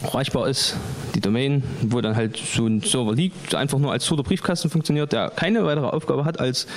[0.04, 0.76] erreichbar ist,
[1.16, 5.14] die Domain, wo dann halt so ein Server liegt, einfach nur als toter Briefkasten funktioniert,
[5.14, 6.68] der keine weitere Aufgabe hat, als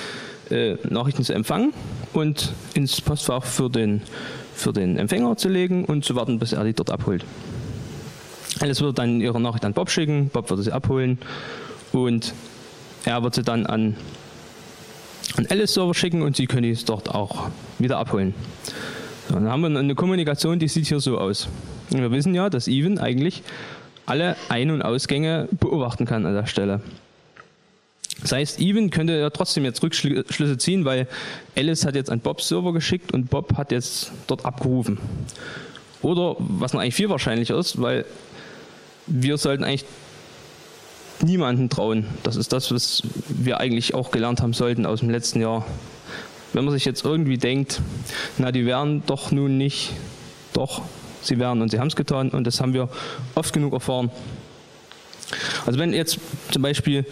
[0.49, 1.73] äh, Nachrichten zu empfangen
[2.13, 4.01] und ins Postfach für den,
[4.53, 7.25] für den Empfänger zu legen und zu warten, bis er die dort abholt.
[8.59, 11.19] Alles würde dann ihre Nachricht an Bob schicken, Bob würde sie abholen
[11.91, 12.33] und
[13.05, 13.95] er wird sie dann an,
[15.37, 18.33] an Alice-Server schicken und sie können es dort auch wieder abholen.
[19.29, 21.47] So, dann haben wir eine Kommunikation, die sieht hier so aus.
[21.91, 23.43] Und wir wissen ja, dass Even eigentlich
[24.05, 26.81] alle Ein- und Ausgänge beobachten kann an der Stelle.
[28.21, 31.07] Das heißt, Even könnte ja trotzdem jetzt Rückschlüsse ziehen, weil
[31.55, 34.97] Alice hat jetzt an Bobs Server geschickt und Bob hat jetzt dort abgerufen.
[36.01, 38.05] Oder, was noch eigentlich viel wahrscheinlicher ist, weil
[39.05, 39.85] wir sollten eigentlich
[41.21, 42.05] niemanden trauen.
[42.23, 45.65] Das ist das, was wir eigentlich auch gelernt haben sollten aus dem letzten Jahr.
[46.53, 47.81] Wenn man sich jetzt irgendwie denkt,
[48.37, 49.93] na, die wären doch nun nicht,
[50.53, 50.81] doch,
[51.21, 52.89] sie wären und sie haben es getan und das haben wir
[53.35, 54.11] oft genug erfahren.
[55.65, 56.19] Also wenn jetzt
[56.51, 57.05] zum Beispiel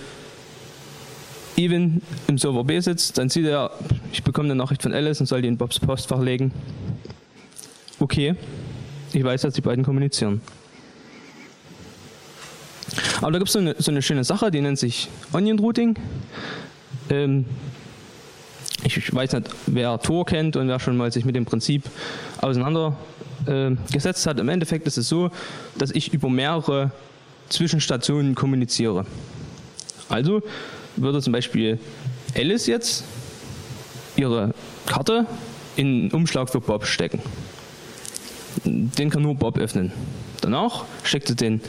[1.57, 3.71] Even im Server B sitzt, dann sieht er,
[4.11, 6.51] ich bekomme eine Nachricht von Alice und soll die in Bobs Postfach legen.
[7.99, 8.35] Okay,
[9.13, 10.41] ich weiß, dass die beiden kommunizieren.
[13.21, 15.95] Aber da gibt es so eine, so eine schöne Sache, die nennt sich Onion Routing.
[17.09, 17.45] Ähm,
[18.83, 21.83] ich weiß nicht, wer Tor kennt und wer schon mal sich mit dem Prinzip
[22.41, 24.39] auseinandergesetzt äh, hat.
[24.39, 25.31] Im Endeffekt ist es so,
[25.77, 26.91] dass ich über mehrere
[27.49, 29.05] Zwischenstationen kommuniziere.
[30.09, 30.41] Also
[30.97, 31.79] würde zum Beispiel
[32.35, 33.03] Alice jetzt
[34.15, 34.53] ihre
[34.85, 35.25] Karte
[35.75, 37.19] in einen Umschlag für Bob stecken.
[38.63, 39.91] Den kann nur Bob öffnen.
[40.41, 41.61] Danach steckt sie den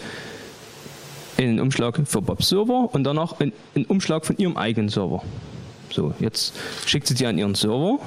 [1.36, 5.22] in den Umschlag für Bobs Server und danach in einen Umschlag von ihrem eigenen Server.
[5.90, 6.54] So, jetzt
[6.86, 7.98] schickt sie die an ihren Server,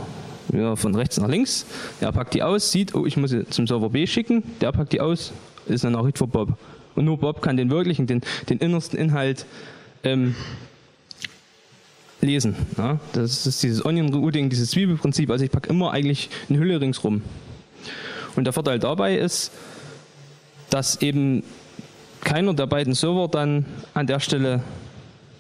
[0.53, 1.65] ja, von rechts nach links.
[2.01, 4.43] Er packt die aus, sieht, oh, ich muss sie zum Server B schicken.
[4.61, 5.31] Der packt die aus,
[5.67, 6.57] ist eine Nachricht für Bob.
[6.95, 9.45] Und nur Bob kann den wirklichen, den, den innersten Inhalt
[10.03, 10.35] ähm,
[12.21, 12.55] lesen.
[12.77, 12.99] Ja?
[13.13, 15.29] Das ist dieses Onion Routing, dieses Zwiebelprinzip.
[15.29, 17.21] Also ich packe immer eigentlich eine Hülle ringsrum.
[18.35, 19.51] Und der Vorteil dabei ist,
[20.69, 21.43] dass eben
[22.21, 24.62] keiner der beiden Server dann an der Stelle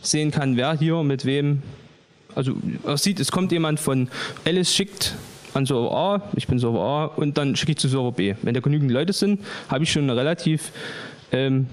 [0.01, 1.61] sehen kann, wer hier mit wem.
[2.35, 2.53] Also
[2.85, 4.09] er sieht, es kommt jemand von
[4.45, 5.15] Alice schickt
[5.53, 8.35] an Server A, ich bin Server A und dann schicke ich zu Server B.
[8.41, 10.71] Wenn da genügend Leute sind, habe ich schon eine relativ
[11.31, 11.67] ähm,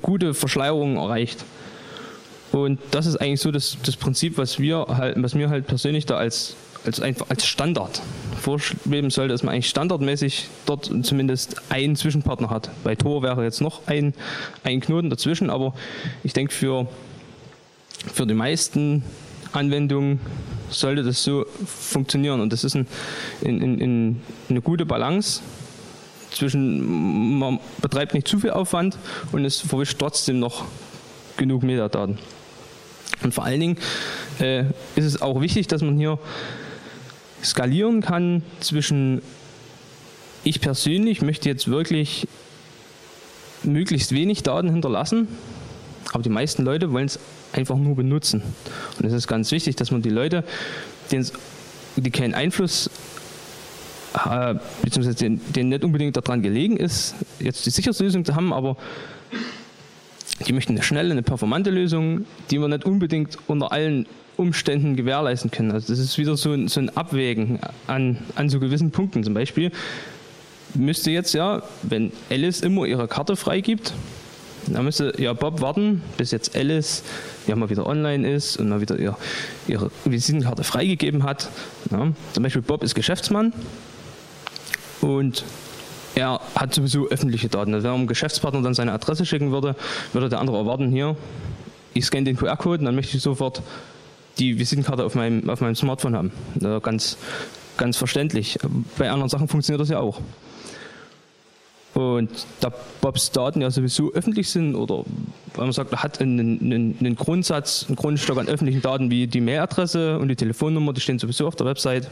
[0.00, 1.44] gute Verschleierung erreicht.
[2.52, 6.06] Und das ist eigentlich so das, das Prinzip, was wir halt, was mir halt persönlich
[6.06, 8.02] da als als, als Standard
[8.40, 12.70] vorschweben sollte, dass man eigentlich standardmäßig dort zumindest einen Zwischenpartner hat.
[12.82, 14.14] Bei Tor wäre jetzt noch ein,
[14.64, 15.74] ein Knoten dazwischen, aber
[16.24, 16.88] ich denke für,
[18.12, 19.04] für die meisten
[19.52, 20.20] Anwendungen
[20.70, 22.86] sollte das so funktionieren und das ist ein,
[23.42, 25.42] in, in, eine gute Balance
[26.30, 28.96] zwischen, man betreibt nicht zu viel Aufwand
[29.32, 30.64] und es verwischt trotzdem noch
[31.36, 32.18] genug Metadaten.
[33.22, 33.78] Und vor allen Dingen
[34.40, 34.64] äh,
[34.96, 36.18] ist es auch wichtig, dass man hier
[37.42, 39.22] skalieren kann zwischen
[40.44, 42.26] ich persönlich möchte jetzt wirklich
[43.62, 45.28] möglichst wenig Daten hinterlassen,
[46.12, 47.18] aber die meisten Leute wollen es
[47.52, 48.42] einfach nur benutzen.
[48.98, 50.44] Und es ist ganz wichtig, dass man die Leute,
[51.96, 52.90] die keinen Einfluss
[54.14, 58.52] äh, beziehungsweise denen, denen nicht unbedingt daran gelegen ist, jetzt die sicherste Lösung zu haben,
[58.52, 58.76] aber
[60.46, 65.50] die möchten eine schnelle, eine performante Lösung, die man nicht unbedingt unter allen Umständen gewährleisten
[65.50, 65.72] können.
[65.72, 69.22] Also das ist wieder so ein, so ein Abwägen an, an so gewissen Punkten.
[69.24, 69.70] Zum Beispiel
[70.74, 73.92] müsste jetzt ja, wenn Alice immer ihre Karte freigibt,
[74.68, 77.02] dann müsste ja Bob warten, bis jetzt Alice
[77.46, 79.16] ja mal wieder online ist und mal wieder ihr,
[79.66, 81.48] ihre Visitenkarte freigegeben hat.
[81.90, 83.52] Ja, zum Beispiel Bob ist Geschäftsmann
[85.00, 85.44] und
[86.14, 87.74] er hat sowieso öffentliche Daten.
[87.74, 89.74] Also wenn er einem Geschäftspartner dann seine Adresse schicken würde,
[90.12, 91.16] würde der andere erwarten, hier,
[91.94, 93.62] ich scanne den QR-Code und dann möchte ich sofort
[94.38, 96.32] die Visitenkarte auf meinem, auf meinem Smartphone haben.
[96.60, 97.16] Ja, ganz,
[97.76, 98.58] ganz verständlich.
[98.98, 100.20] Bei anderen Sachen funktioniert das ja auch.
[101.94, 105.04] Und da Bobs Daten ja sowieso öffentlich sind oder
[105.54, 109.26] wenn man sagt, er hat einen, einen, einen, Grundsatz, einen Grundstock an öffentlichen Daten wie
[109.26, 112.08] die Mailadresse und die Telefonnummer, die stehen sowieso auf der Website,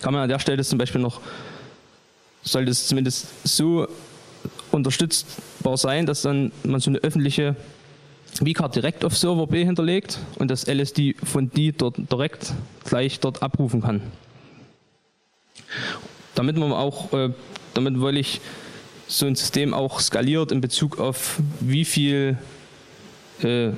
[0.00, 1.20] kann man an der Stelle zum Beispiel noch,
[2.42, 3.88] sollte es zumindest so
[4.70, 7.56] unterstützbar sein, dass dann man so eine öffentliche
[8.38, 12.52] V-Card direkt auf Server B hinterlegt und das LSD von die dort direkt
[12.84, 14.00] gleich dort abrufen kann.
[16.34, 17.30] Damit man auch, äh,
[17.74, 18.40] damit wollte ich
[19.06, 22.38] so ein System auch skaliert in Bezug auf wie viel
[23.42, 23.70] äh,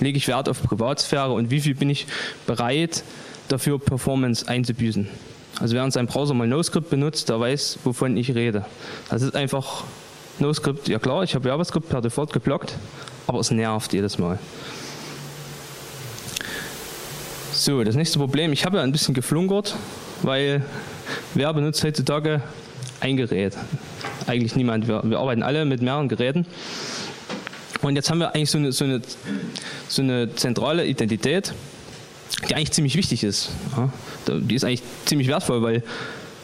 [0.00, 2.06] lege ich Wert auf Privatsphäre und wie viel bin ich
[2.46, 3.02] bereit,
[3.48, 5.08] dafür Performance einzubüßen.
[5.60, 8.64] Also wer in seinem Browser mal NoScript benutzt, der weiß, wovon ich rede.
[9.10, 9.84] Das ist einfach
[10.38, 12.74] NoScript, ja klar, ich habe JavaScript per Default geblockt,
[13.28, 14.38] aber es nervt jedes Mal.
[17.52, 19.76] So, das nächste Problem, ich habe ja ein bisschen geflunkert,
[20.22, 20.64] weil
[21.34, 22.40] wer benutzt heutzutage
[23.00, 23.54] ein Gerät?
[24.26, 24.88] Eigentlich niemand.
[24.88, 26.46] Wir, wir arbeiten alle mit mehreren Geräten.
[27.82, 29.02] Und jetzt haben wir eigentlich so eine, so eine,
[29.88, 31.52] so eine zentrale Identität,
[32.48, 33.50] die eigentlich ziemlich wichtig ist.
[34.26, 35.82] Die ist eigentlich ziemlich wertvoll, weil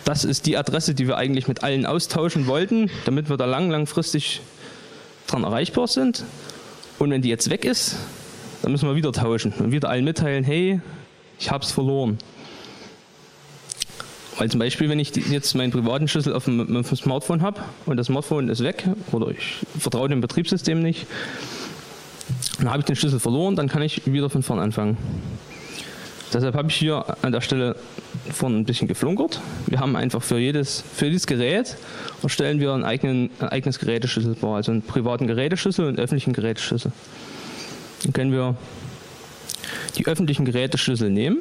[0.04, 3.70] das ist die Adresse, die wir eigentlich mit allen austauschen wollten, damit wir da lang,
[3.70, 4.42] langfristig
[5.26, 6.24] dran erreichbar sind.
[6.98, 7.96] Und wenn die jetzt weg ist,
[8.62, 10.80] dann müssen wir wieder tauschen und wieder allen mitteilen, hey,
[11.38, 12.18] ich habe es verloren.
[14.38, 18.06] Weil zum Beispiel, wenn ich jetzt meinen privaten Schlüssel auf dem, Smartphone habe und das
[18.06, 21.06] Smartphone ist weg oder ich vertraue dem Betriebssystem nicht,
[22.58, 24.96] dann habe ich den Schlüssel verloren, dann kann ich wieder von vorn anfangen.
[26.32, 27.76] Deshalb habe ich hier an der Stelle
[28.32, 29.40] vorne ein bisschen geflunkert.
[29.66, 31.76] Wir haben einfach für jedes, für jedes Gerät
[32.24, 36.92] erstellen wir einen eigenen, ein eigenes Geräteschlüsselpaar, also einen privaten Geräteschlüssel und einen öffentlichen Geräteschlüssel.
[38.02, 38.56] Dann können wir
[39.96, 41.38] die öffentlichen Geräteschlüssel nehmen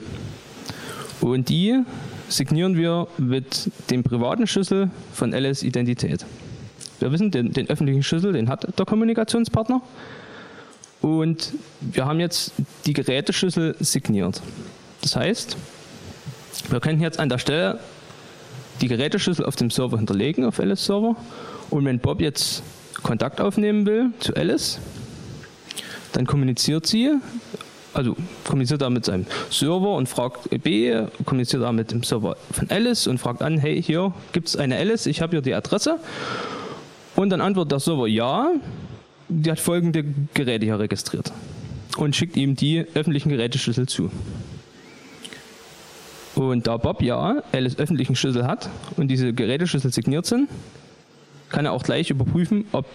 [1.21, 1.81] und die
[2.29, 6.25] signieren wir mit dem privaten Schlüssel von LS Identität.
[6.99, 9.81] Wir wissen, den, den öffentlichen Schlüssel, den hat der Kommunikationspartner.
[11.01, 12.53] Und wir haben jetzt
[12.85, 14.41] die Geräteschlüssel signiert.
[15.01, 15.57] Das heißt,
[16.69, 17.79] wir können jetzt an der Stelle
[18.81, 21.15] die Geräteschlüssel auf dem Server hinterlegen, auf LS Server.
[21.69, 22.63] Und wenn Bob jetzt
[23.01, 24.79] Kontakt aufnehmen will zu Alice,
[26.13, 27.19] dann kommuniziert sie
[27.93, 28.15] also
[28.47, 33.07] kommuniziert da mit seinem Server und fragt B, kommuniziert da mit dem Server von Alice
[33.07, 35.99] und fragt an, hey, hier gibt es eine Alice, ich habe hier die Adresse.
[37.15, 38.51] Und dann antwortet der Server ja,
[39.29, 41.31] die hat folgende Geräte hier registriert
[41.97, 44.09] und schickt ihm die öffentlichen Geräteschlüssel zu.
[46.49, 50.49] Und da Bob ja Alice öffentlichen Schlüssel hat und diese Geräteschlüssel signiert sind,
[51.49, 52.85] kann er auch gleich überprüfen, ob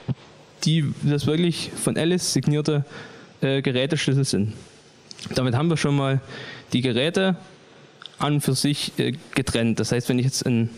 [0.65, 2.85] die das wirklich von Alice signierte
[3.41, 4.53] äh, Geräteschlüssel sind.
[5.35, 6.21] Damit haben wir schon mal
[6.73, 7.37] die Geräte
[8.19, 9.81] an und für sich äh, getrennt.
[9.81, 10.71] Das heißt, wenn ich jetzt ein,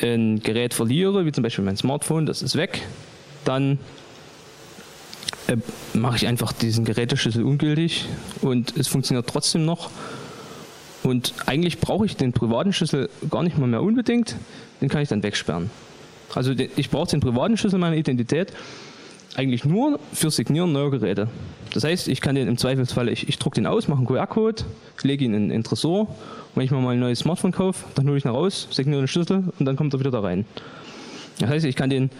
[0.00, 2.82] ein Gerät verliere, wie zum Beispiel mein Smartphone, das ist weg,
[3.44, 3.78] dann
[5.46, 5.56] äh,
[5.94, 8.06] mache ich einfach diesen Geräteschlüssel ungültig
[8.42, 9.90] und es funktioniert trotzdem noch.
[11.02, 14.36] Und eigentlich brauche ich den privaten Schlüssel gar nicht mal mehr unbedingt,
[14.80, 15.70] den kann ich dann wegsperren.
[16.34, 18.52] Also ich brauche den privaten Schlüssel meiner Identität
[19.36, 21.28] eigentlich nur für Signieren neuer Geräte.
[21.72, 24.64] Das heißt, ich kann den im Zweifelsfall, ich, ich drucke den aus, mache einen QR-Code,
[25.02, 26.08] lege ihn in den Tresor.
[26.54, 29.08] Wenn ich mir mal ein neues Smartphone kaufe, dann hole ich ihn raus, signiere den
[29.08, 30.44] Schlüssel und dann kommt er wieder da rein.
[31.38, 32.10] Das heißt, ich kann den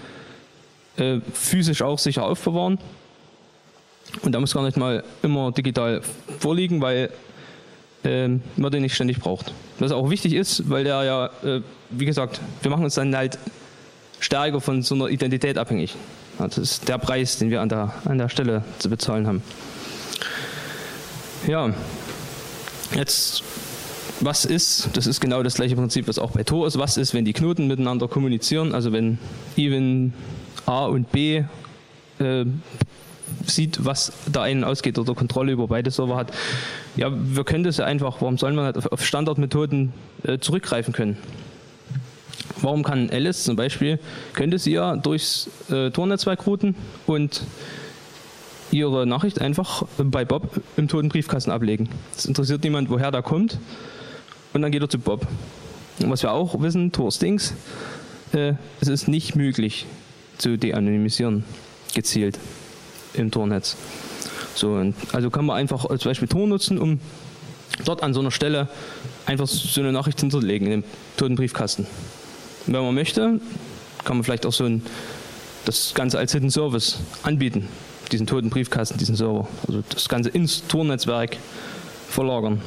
[0.96, 2.78] äh, physisch auch sicher aufbewahren.
[4.22, 6.02] Und da muss gar nicht mal immer digital
[6.38, 7.10] vorliegen, weil
[8.08, 9.52] äh, man den nicht ständig braucht.
[9.78, 13.38] Was auch wichtig ist, weil der ja, äh, wie gesagt, wir machen uns dann halt
[14.20, 15.94] stärker von so einer Identität abhängig.
[16.38, 19.42] Das ist der Preis, den wir an der, an der Stelle zu bezahlen haben.
[21.46, 21.72] Ja,
[22.94, 23.42] jetzt,
[24.20, 27.14] was ist, das ist genau das gleiche Prinzip, was auch bei Tor ist, was ist,
[27.14, 29.18] wenn die Knoten miteinander kommunizieren, also wenn
[29.56, 30.12] even
[30.66, 31.44] A und B
[32.18, 32.44] äh,
[33.46, 36.32] sieht, was da einen ausgeht oder Kontrolle über beide Server hat.
[36.96, 39.92] Ja, wir können das ja einfach, warum sollen wir nicht auf Standardmethoden
[40.24, 41.16] äh, zurückgreifen können?
[42.60, 43.98] Warum kann Alice zum Beispiel,
[44.32, 46.74] könnte sie ja durchs äh, Tornetzwerk routen
[47.06, 47.42] und
[48.70, 51.88] ihre Nachricht einfach bei Bob im toten Briefkasten ablegen.
[52.16, 53.58] Es interessiert niemand, woher der kommt.
[54.52, 55.26] Und dann geht er zu Bob.
[56.00, 57.54] Und was wir auch wissen, Tor Stings,
[58.32, 59.86] äh, es ist nicht möglich
[60.38, 61.44] zu de-anonymisieren,
[61.94, 62.38] gezielt
[63.14, 63.76] im Tornetz.
[64.54, 67.00] So, also kann man einfach als Beispiel Tor nutzen, um
[67.84, 68.68] dort an so einer Stelle
[69.26, 70.84] einfach so eine Nachricht hinterlegen in dem
[71.16, 71.86] toten Briefkasten
[72.72, 73.40] wenn man möchte,
[74.04, 74.82] kann man vielleicht auch so ein,
[75.64, 77.68] das Ganze als Hidden Service anbieten,
[78.12, 79.48] diesen toten Briefkasten, diesen Server.
[79.66, 81.36] Also das Ganze ins Tor-Netzwerk
[82.08, 82.60] verlagern.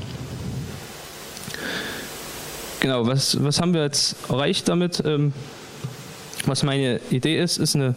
[2.79, 5.03] Genau, was, was haben wir jetzt erreicht damit?
[5.05, 5.33] Ähm,
[6.45, 7.93] was meine Idee ist, ist eine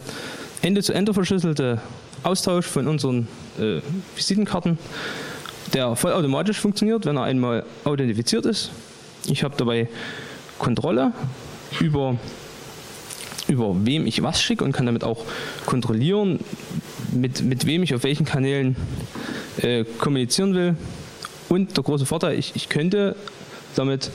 [0.61, 1.81] Ende-zu-Ende verschlüsselte
[2.25, 3.27] Austausch von unseren
[3.59, 3.81] äh,
[4.15, 4.79] Visitenkarten,
[5.73, 8.71] der vollautomatisch funktioniert, wenn er einmal authentifiziert ist.
[9.27, 9.87] Ich habe dabei
[10.57, 11.11] Kontrolle
[11.79, 12.17] über,
[13.47, 15.23] über wem ich was schicke und kann damit auch
[15.65, 16.39] kontrollieren,
[17.11, 18.75] mit, mit wem ich auf welchen Kanälen
[19.57, 20.75] äh, kommunizieren will.
[21.49, 23.15] Und der große Vorteil, ich, ich könnte
[23.75, 24.09] damit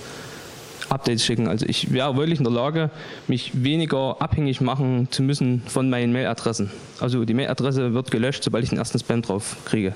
[0.91, 1.49] Updates schicken.
[1.49, 2.91] Also ich wäre wirklich in der Lage,
[3.28, 6.70] mich weniger abhängig machen zu müssen von meinen Mailadressen.
[6.99, 9.95] Also die Mailadresse wird gelöscht, sobald ich den ersten Spam drauf kriege.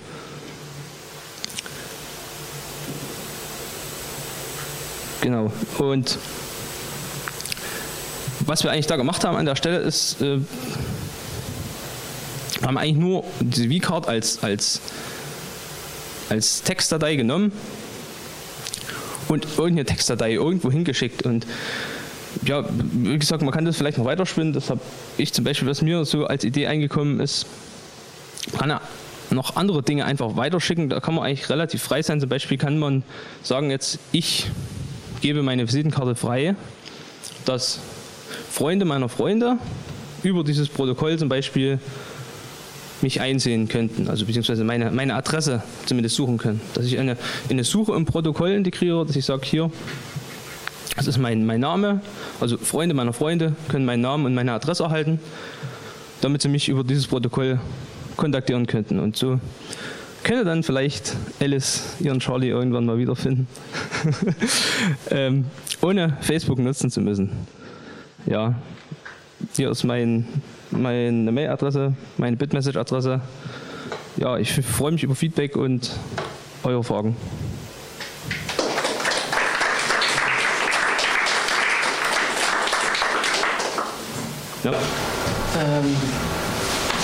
[5.21, 5.51] Genau.
[5.79, 6.19] Und
[8.41, 10.39] was wir eigentlich da gemacht haben an der Stelle ist, äh,
[12.63, 14.81] haben eigentlich nur diese V-Card als, als,
[16.29, 17.53] als Textdatei genommen
[19.35, 21.27] und irgendeine Textdatei irgendwo hingeschickt.
[21.27, 21.47] Und
[22.45, 24.53] ja, wie gesagt, man kann das vielleicht noch weiterspinnen.
[24.53, 24.81] Das habe
[25.19, 27.47] ich zum Beispiel, was mir so als Idee eingekommen ist,
[28.59, 28.79] kann
[29.31, 30.89] noch andere Dinge einfach weiterschicken.
[30.89, 32.21] Da kann man eigentlich relativ frei sein.
[32.21, 33.03] Zum Beispiel kann man
[33.43, 34.47] sagen, jetzt ich
[35.21, 36.55] gebe meine Visitenkarte frei,
[37.45, 37.81] dass
[38.51, 39.59] Freunde meiner Freunde
[40.23, 41.79] über dieses Protokoll zum Beispiel
[43.05, 46.61] mich einsehen könnten, also beziehungsweise meine, meine Adresse zumindest suchen können.
[46.75, 47.17] Dass ich eine,
[47.49, 49.71] eine Suche im Protokoll integriere, dass ich sage, hier,
[50.97, 52.01] das ist mein, mein Name,
[52.41, 55.21] also Freunde meiner Freunde können meinen Namen und meine Adresse erhalten,
[56.21, 57.61] damit sie mich über dieses Protokoll
[58.17, 58.99] kontaktieren könnten.
[58.99, 59.39] Und so
[60.23, 63.47] könnte dann vielleicht Alice ihren Charlie irgendwann mal wiederfinden,
[65.11, 65.45] ähm,
[65.83, 67.31] ohne Facebook nutzen zu müssen.
[68.25, 68.55] Ja,
[69.55, 70.27] hier ist mein
[70.77, 73.21] meine Mailadresse, meine Bitmessage-Adresse.
[74.17, 75.91] Ja, ich freue mich über Feedback und
[76.63, 77.17] eure Fragen.
[84.63, 84.71] Ja.
[84.71, 85.97] Ähm,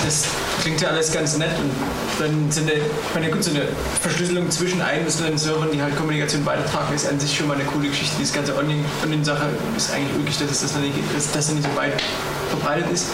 [0.03, 0.25] das
[0.61, 1.71] klingt ja alles ganz nett und
[2.19, 2.71] dann sind
[3.15, 3.67] eine, gut, so eine
[4.01, 7.87] Verschlüsselung zwischen einzelnen Servern, die halt Kommunikation weitertragen, ist an sich schon mal eine coole
[7.87, 8.15] Geschichte.
[8.19, 12.01] Diese ganze Onion-Sache ist eigentlich wirklich, dass das, nicht, dass das nicht so weit
[12.49, 13.07] verbreitet ist.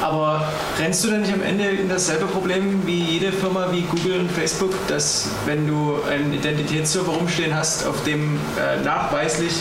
[0.00, 0.48] Aber
[0.78, 4.30] rennst du dann nicht am Ende in dasselbe Problem wie jede Firma wie Google und
[4.30, 9.52] Facebook, dass wenn du einen Identitätsserver rumstehen hast, auf dem äh, nachweislich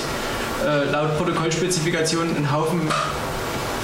[0.65, 2.81] äh, laut Protokollspezifikationen ein Haufen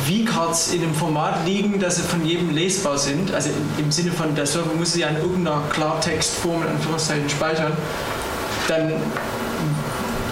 [0.05, 4.35] V-Cards in dem Format liegen, dass sie von jedem lesbar sind, also im Sinne von
[4.35, 7.73] der Server muss sie ja in irgendeiner Klartextform in Anführungszeichen speichern,
[8.67, 8.93] dann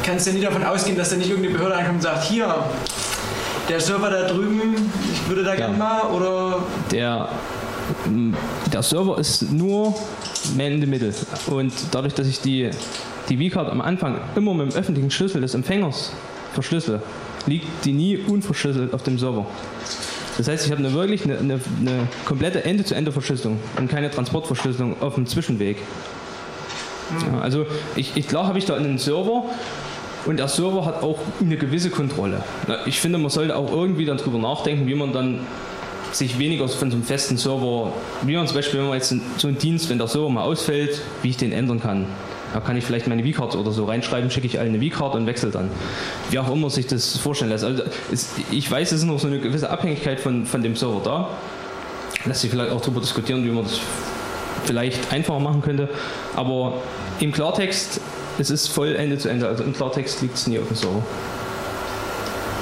[0.06, 2.66] kannst du nie davon ausgehen, dass da nicht irgendeine Behörde ankommt und sagt, hier,
[3.70, 4.76] der Server da drüben,
[5.12, 5.56] ich würde da ja.
[5.56, 6.64] gerne mal, oder?
[6.92, 7.30] Der,
[8.72, 9.96] der Server ist nur
[10.56, 11.14] man in the middle.
[11.48, 12.70] Und dadurch, dass ich die,
[13.30, 16.12] die V-Card am Anfang immer mit dem öffentlichen Schlüssel des Empfängers
[16.54, 17.02] verschlüssel,
[17.46, 19.46] liegt die nie unverschlüsselt auf dem Server.
[20.38, 25.16] Das heißt, ich habe eine wirklich eine, eine, eine komplette Ende-zu-Ende-Verschlüsselung und keine Transportverschlüsselung auf
[25.16, 25.78] dem Zwischenweg.
[27.10, 27.34] Hm.
[27.34, 29.46] Ja, also ich, ich klar habe ich da einen Server,
[30.26, 32.44] und der Server hat auch eine gewisse Kontrolle.
[32.86, 35.42] Ich finde, man sollte auch irgendwie darüber nachdenken, wie man dann
[36.12, 39.48] sich weniger von so einem festen Server, wie man zum Beispiel, wenn man jetzt so
[39.48, 42.06] einen Dienst, wenn der Server mal ausfällt, wie ich den ändern kann.
[42.54, 45.26] Da kann ich vielleicht meine V-Card oder so reinschreiben, schicke ich allen eine V-Card und
[45.26, 45.72] wechsle dann.
[46.30, 47.64] Wie auch immer sich das vorstellen lässt.
[47.64, 51.02] Also es, ich weiß, es ist noch so eine gewisse Abhängigkeit von, von dem Server
[51.04, 51.30] da.
[52.26, 53.80] Lässt sich vielleicht auch darüber diskutieren, wie man das
[54.66, 55.90] vielleicht einfacher machen könnte.
[56.36, 56.76] Aber
[57.20, 58.00] im Klartext
[58.40, 59.48] es ist voll Ende zu Ende.
[59.48, 61.04] Also im Klartext liegt es nie auf dem Server.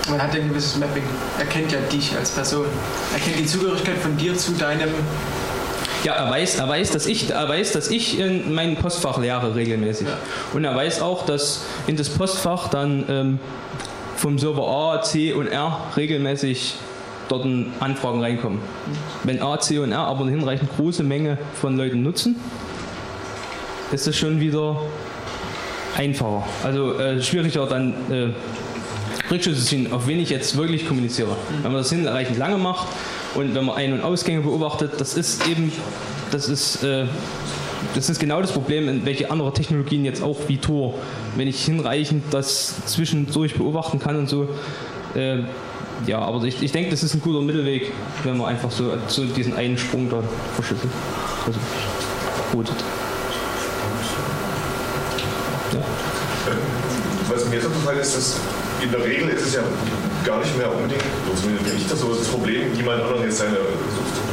[0.09, 1.03] Man hat ja ein gewisses Mapping.
[1.39, 2.65] Er kennt ja dich als Person.
[3.13, 4.89] Er kennt die Zugehörigkeit von dir zu deinem.
[6.03, 9.55] Ja, er weiß, er weiß, dass ich, er weiß, dass ich in mein Postfach leere
[9.55, 10.07] regelmäßig.
[10.07, 10.17] Ja.
[10.53, 13.39] Und er weiß auch, dass in das Postfach dann ähm,
[14.17, 16.75] vom Server A, C und R regelmäßig
[17.29, 17.47] dort
[17.79, 18.59] Anfragen reinkommen.
[19.23, 22.35] Wenn A, C und R aber eine hinreichend große Menge von Leuten nutzen,
[23.91, 24.81] ist das schon wieder
[25.97, 26.43] einfacher.
[26.63, 28.29] Also äh, schwieriger dann äh,
[29.31, 31.29] Rückschlüsse ziehen, auf wen ich jetzt wirklich kommuniziere.
[31.29, 31.63] Mhm.
[31.63, 32.87] Wenn man das hinreichend lange macht
[33.35, 35.71] und wenn man Ein- und Ausgänge beobachtet, das ist eben,
[36.31, 37.05] das ist, äh,
[37.95, 40.95] das ist genau das Problem, in welche andere Technologien jetzt auch wie Tor,
[41.35, 44.49] wenn ich hinreichend das zwischendurch beobachten kann und so.
[45.15, 45.39] Äh,
[46.07, 47.91] ja, aber ich, ich denke, das ist ein guter Mittelweg,
[48.23, 50.23] wenn man einfach so, so diesen einen Sprung da
[50.55, 50.91] verschlüsselt.
[51.45, 51.59] Also,
[52.53, 52.75] rotet.
[57.29, 57.67] Was mir so
[57.99, 58.35] ist, dass
[58.81, 59.63] in der Regel ist es ja
[60.25, 61.03] gar nicht mehr unbedingt,
[61.35, 63.57] zumindest wenn ich das so das Problem, jemand anderen jetzt seine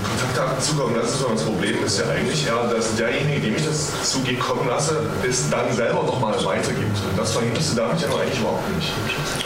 [0.08, 4.10] Kontaktdaten zukommen lassen, sondern das Problem ist ja eigentlich eher, dass derjenige, dem ich das
[4.12, 6.96] zugekommen lasse, es dann selber nochmal weitergibt.
[7.10, 8.92] Und das verhinderst du damit ja eigentlich überhaupt nicht.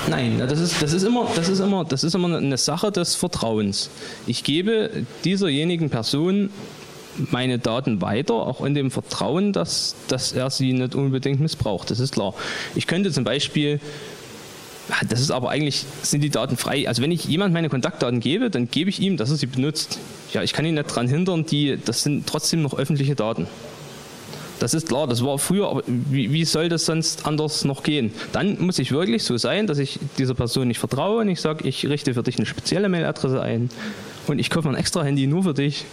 [0.08, 3.14] Nein, das ist, das, ist immer, das, ist immer, das ist immer eine Sache des
[3.14, 3.88] Vertrauens.
[4.26, 4.90] Ich gebe
[5.24, 6.50] dieserjenigen Person
[7.30, 11.90] meine Daten weiter, auch in dem Vertrauen, dass, dass er sie nicht unbedingt missbraucht.
[11.90, 12.34] Das ist klar.
[12.74, 13.80] Ich könnte zum Beispiel,
[15.08, 16.88] das ist aber eigentlich, sind die Daten frei.
[16.88, 19.98] Also wenn ich jemand meine Kontaktdaten gebe, dann gebe ich ihm, dass er sie benutzt.
[20.32, 23.46] Ja, ich kann ihn nicht daran hindern, die, das sind trotzdem noch öffentliche Daten.
[24.58, 28.12] Das ist klar, das war früher, aber wie, wie, soll das sonst anders noch gehen?
[28.30, 31.66] Dann muss ich wirklich so sein, dass ich dieser Person nicht vertraue und ich sage,
[31.66, 33.70] ich richte für dich eine spezielle Mailadresse ein
[34.26, 35.84] und ich kaufe ein extra Handy nur für dich.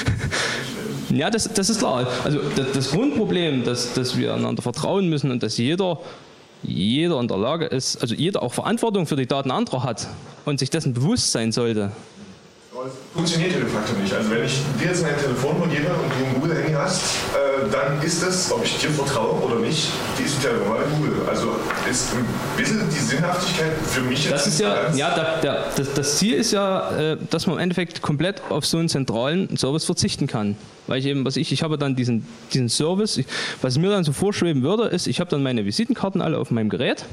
[1.10, 2.06] ja, das, das ist klar.
[2.24, 5.98] Also das, das Grundproblem, dass, dass wir einander vertrauen müssen und dass jeder
[6.64, 10.06] jeder in der Lage ist, also jeder auch Verantwortung für die Daten anderer hat
[10.44, 11.92] und sich dessen bewusst sein sollte.
[13.14, 14.12] Funktioniert ja de facto nicht.
[14.12, 17.02] Also wenn ich dir jetzt mein Telefonnummer gebe und du ein Google-Handy hast,
[17.34, 21.12] äh, dann ist das, ob ich dir vertraue oder nicht, die ist ja normale Google.
[21.28, 21.56] Also
[21.88, 22.26] ist ein
[22.56, 24.32] bisschen die Sinnhaftigkeit für mich jetzt.
[24.32, 27.62] Das ist ja, ja der, der, das, das, Ziel ist ja, äh, dass man im
[27.62, 30.56] Endeffekt komplett auf so einen zentralen Service verzichten kann.
[30.86, 33.26] Weil ich eben, was ich, ich habe dann diesen, diesen Service, ich,
[33.60, 36.68] was mir dann so vorschweben würde, ist, ich habe dann meine Visitenkarten alle auf meinem
[36.68, 37.04] Gerät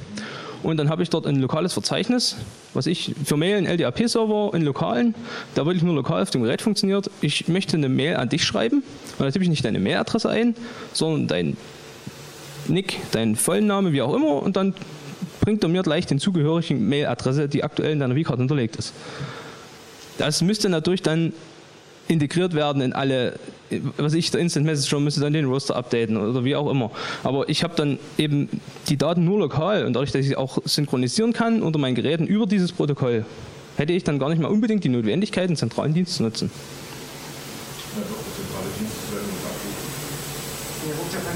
[0.64, 2.36] und dann habe ich dort ein lokales Verzeichnis,
[2.74, 5.16] was ich für Mail, ein LDAP-Server in lokalen,
[5.55, 7.10] der wirklich nur lokal auf dem Gerät funktioniert.
[7.22, 8.84] Ich möchte eine Mail an dich schreiben
[9.18, 10.55] und da tippe ich nicht deine Mailadresse ein,
[10.93, 11.57] sondern dein
[12.68, 14.74] Nick, deinen vollen Namen, wie auch immer und dann
[15.41, 18.93] bringt er mir gleich den zugehörigen Mailadresse, die aktuell in deiner V-Card hinterlegt ist.
[20.18, 21.34] Das müsste natürlich dann
[22.10, 23.39] integriert werden in alle,
[23.97, 26.91] was ich, der Instant Messenger müsste dann den Roster updaten oder wie auch immer.
[27.24, 28.49] Aber ich habe dann eben
[28.89, 32.26] die Daten nur lokal und dadurch, dass ich sie auch synchronisieren kann unter meinen Geräten
[32.26, 33.26] über dieses Protokoll,
[33.78, 36.51] hätte ich dann gar nicht mehr unbedingt die Notwendigkeit, einen zentralen Dienst zu nutzen.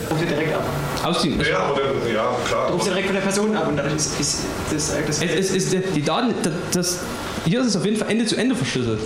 [0.10, 0.64] Ruft ihr direkt ab.
[1.04, 1.40] Ausziehen.
[1.40, 2.68] Ja, oder, ja, klar.
[2.68, 5.74] Du rufst direkt von der Person ab und dadurch ist, ist das, das, es, es
[5.74, 6.34] ist die Daten,
[6.72, 7.00] das,
[7.46, 9.00] hier ist es auf jeden Fall Ende zu Ende verschlüsselt.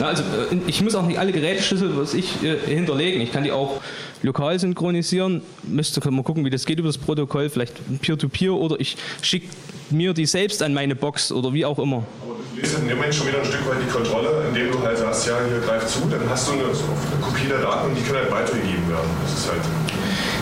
[0.00, 3.20] Ja, also äh, ich muss auch nicht alle Geräteschlüssel, was ich äh, hinterlegen.
[3.20, 3.80] Ich kann die auch
[4.22, 5.42] lokal synchronisieren.
[5.62, 9.48] Müsste mal gucken, wie das geht über das Protokoll, vielleicht Peer-to-Peer -Peer, oder ich schicke
[9.90, 12.04] mir die selbst an meine Box oder wie auch immer.
[12.22, 14.80] Aber du löst in dem Moment schon wieder ein Stück weit die Kontrolle, indem du
[14.82, 16.72] halt sagst, ja, hier greift zu, dann hast du eine, eine
[17.22, 19.10] Kopie der Daten und die können halt weitergegeben werden.
[19.22, 19.60] Das ist halt.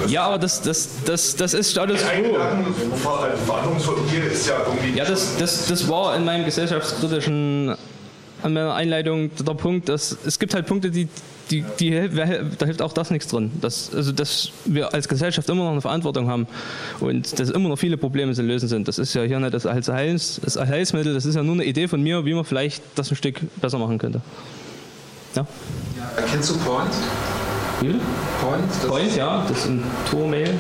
[0.03, 2.37] Das ja, aber das, das, das, das ist Status quo.
[4.95, 7.75] Ja, das, das, das war in meinem gesellschaftskritischen
[8.43, 11.09] an meiner Einleitung der Punkt, dass es gibt halt Punkte, die,
[11.51, 13.51] die, die da hilft auch das nichts drin.
[13.61, 16.47] Dass, also, dass wir als Gesellschaft immer noch eine Verantwortung haben
[17.01, 18.89] und dass immer noch viele Probleme zu lösen sind.
[18.89, 21.89] Das ist ja hier nicht das Heils, das Heilsmittel, das ist ja nur eine Idee
[21.89, 24.21] von mir, wie man vielleicht das ein Stück besser machen könnte.
[25.35, 25.47] Ja?
[25.97, 26.91] ja kennst du Point?
[27.81, 27.95] Wie?
[28.41, 28.89] Point?
[28.89, 30.55] Point, ja, das ist ein Tor-Mail.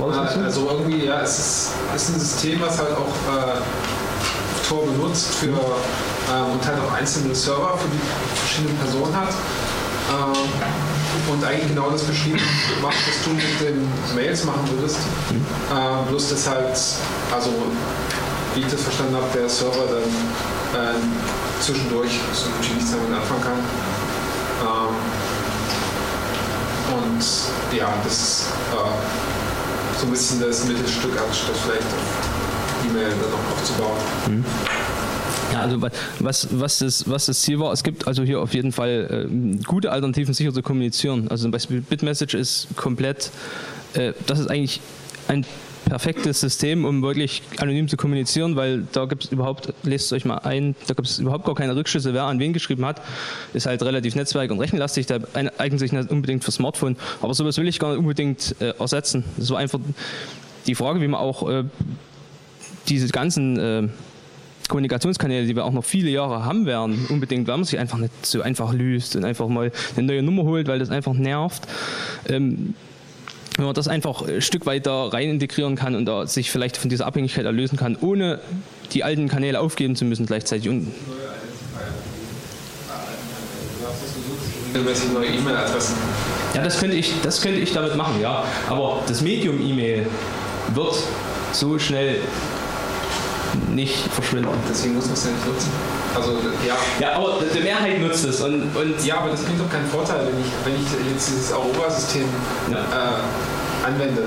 [0.00, 3.87] Also irgendwie, ja, es ist, ist ein System, was halt auch äh,
[4.68, 5.50] Tor benutzt für äh,
[6.52, 8.00] und halt auch einzelne Server für die
[8.36, 9.30] verschiedenen Personen hat.
[9.30, 12.40] Äh, und eigentlich genau das beschrieben
[12.82, 14.98] macht, was du mit den Mails machen würdest.
[15.70, 16.78] Äh, bloß dass halt,
[17.34, 17.52] also
[18.54, 20.04] wie ich das verstanden habe, der Server dann
[20.74, 20.94] äh,
[21.60, 23.58] zwischendurch so nichts damit anfangen kann.
[24.62, 24.94] Ähm,
[26.96, 27.24] und
[27.76, 28.76] ja, das ist äh,
[30.00, 31.86] so ein bisschen das Mittelstück, anstatt vielleicht
[32.98, 33.98] auf E-Mail dann noch aufzubauen.
[34.28, 34.44] Mhm.
[35.52, 35.82] Ja, also
[36.20, 39.64] was, was, das, was das Ziel war, es gibt also hier auf jeden Fall äh,
[39.64, 41.28] gute Alternativen, sicher zu kommunizieren.
[41.30, 43.30] Also zum Beispiel Bitmessage ist komplett,
[43.94, 44.80] äh, das ist eigentlich
[45.26, 45.46] ein
[45.86, 50.26] perfektes System, um wirklich anonym zu kommunizieren, weil da gibt es überhaupt, lest es euch
[50.26, 53.00] mal ein, da gibt es überhaupt gar keine Rückschlüsse, wer an wen geschrieben hat.
[53.54, 56.96] Ist halt relativ netzwerk- und rechenlastig, da eignet sich nicht unbedingt für Smartphone.
[57.22, 59.24] Aber sowas will ich gar nicht unbedingt äh, ersetzen.
[59.38, 59.80] Das war einfach
[60.66, 61.64] die Frage, wie man auch äh,
[62.88, 63.88] diese ganzen äh,
[64.68, 68.12] Kommunikationskanäle, die wir auch noch viele Jahre haben werden, unbedingt, weil man sich einfach nicht
[68.24, 71.66] so einfach löst und einfach mal eine neue Nummer holt, weil das einfach nervt.
[72.28, 72.74] Ähm,
[73.56, 76.90] wenn man das einfach ein Stück weiter rein integrieren kann und da sich vielleicht von
[76.90, 78.38] dieser Abhängigkeit erlösen kann, ohne
[78.92, 80.68] die alten Kanäle aufgeben zu müssen gleichzeitig.
[80.68, 80.92] Und
[85.12, 85.96] neue E-Mail-Adressen.
[86.54, 88.44] Ja, das könnte, ich, das könnte ich damit machen, ja.
[88.68, 90.06] Aber das Medium-E-Mail
[90.74, 90.94] wird
[91.52, 92.16] so schnell
[93.78, 94.50] nicht verschwinden.
[94.68, 95.70] Deswegen muss man es ja nicht nutzen.
[96.14, 96.32] Also,
[96.66, 96.76] ja.
[96.98, 98.40] ja, aber die Mehrheit nutzt es.
[98.40, 101.52] Und, und ja, aber das bringt doch keinen Vorteil, wenn ich, wenn ich jetzt dieses
[101.52, 102.24] Aurora-System
[102.70, 102.78] ja.
[102.78, 104.22] äh, anwende.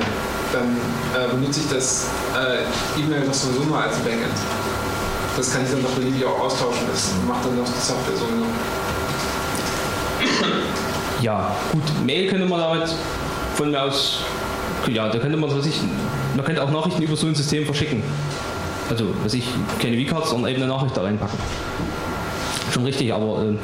[0.53, 0.77] Dann
[1.15, 4.35] äh, benutze ich das äh, E-Mail noch sowieso nur als Backend.
[5.37, 6.87] Das kann ich dann noch beliebig auch austauschen.
[6.91, 8.45] Das macht dann noch die Software sowieso.
[11.21, 12.89] Ja, gut, Mail könnte man damit
[13.55, 14.19] von mir aus,
[14.87, 15.79] ja, da könnte man, was ich,
[16.35, 18.03] man könnte auch Nachrichten über so ein System verschicken
[18.91, 19.45] also was ich,
[19.81, 21.39] keine V-Cards, sondern eben eine Nachricht da reinpacken.
[22.73, 23.55] Schon richtig, aber äh,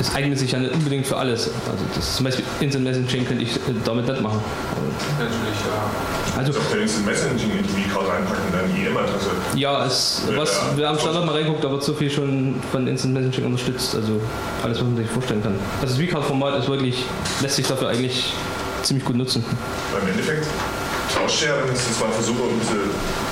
[0.00, 1.50] es eignet sich ja nicht unbedingt für alles.
[1.70, 4.40] Also das zum Beispiel Instant Messaging könnte ich äh, damit nicht machen.
[5.18, 6.38] Natürlich, ja.
[6.38, 9.30] Also, auf der Instant Messaging in die V-Card reinpacken, dann die E-Mail-Adresse.
[9.56, 12.86] Ja, es, was, ja, wer am Standard mal reinguckt, da wird so viel schon von
[12.86, 13.96] Instant Messaging unterstützt.
[13.96, 14.20] Also
[14.62, 15.54] alles, was man sich vorstellen kann.
[15.82, 17.04] Also das V-Card-Format ist wirklich,
[17.42, 18.32] lässt sich dafür eigentlich
[18.84, 19.44] ziemlich gut nutzen.
[19.92, 20.46] Weil im Endeffekt
[21.28, 22.88] wenn ich das mal versuche, um diese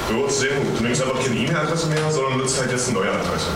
[0.09, 3.11] Bürger zu sehen, du nimmst einfach keine E-Mail-Adresse mehr, sondern nutzt halt jetzt eine neue
[3.11, 3.49] Adresse.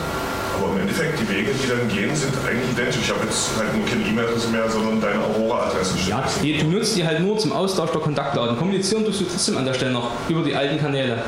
[0.57, 3.03] Aber im Endeffekt, die Wege, die dann gehen, sind eigentlich identisch.
[3.03, 5.95] Ich habe jetzt halt nur keine E-Mail-Adresse mehr, sondern deine Aurora-Adresse.
[6.09, 8.57] Ja, du nutzt die halt nur zum Austausch der Kontaktdaten.
[8.57, 11.22] Kommunizieren tust du trotzdem an der Stelle noch über die alten Kanäle.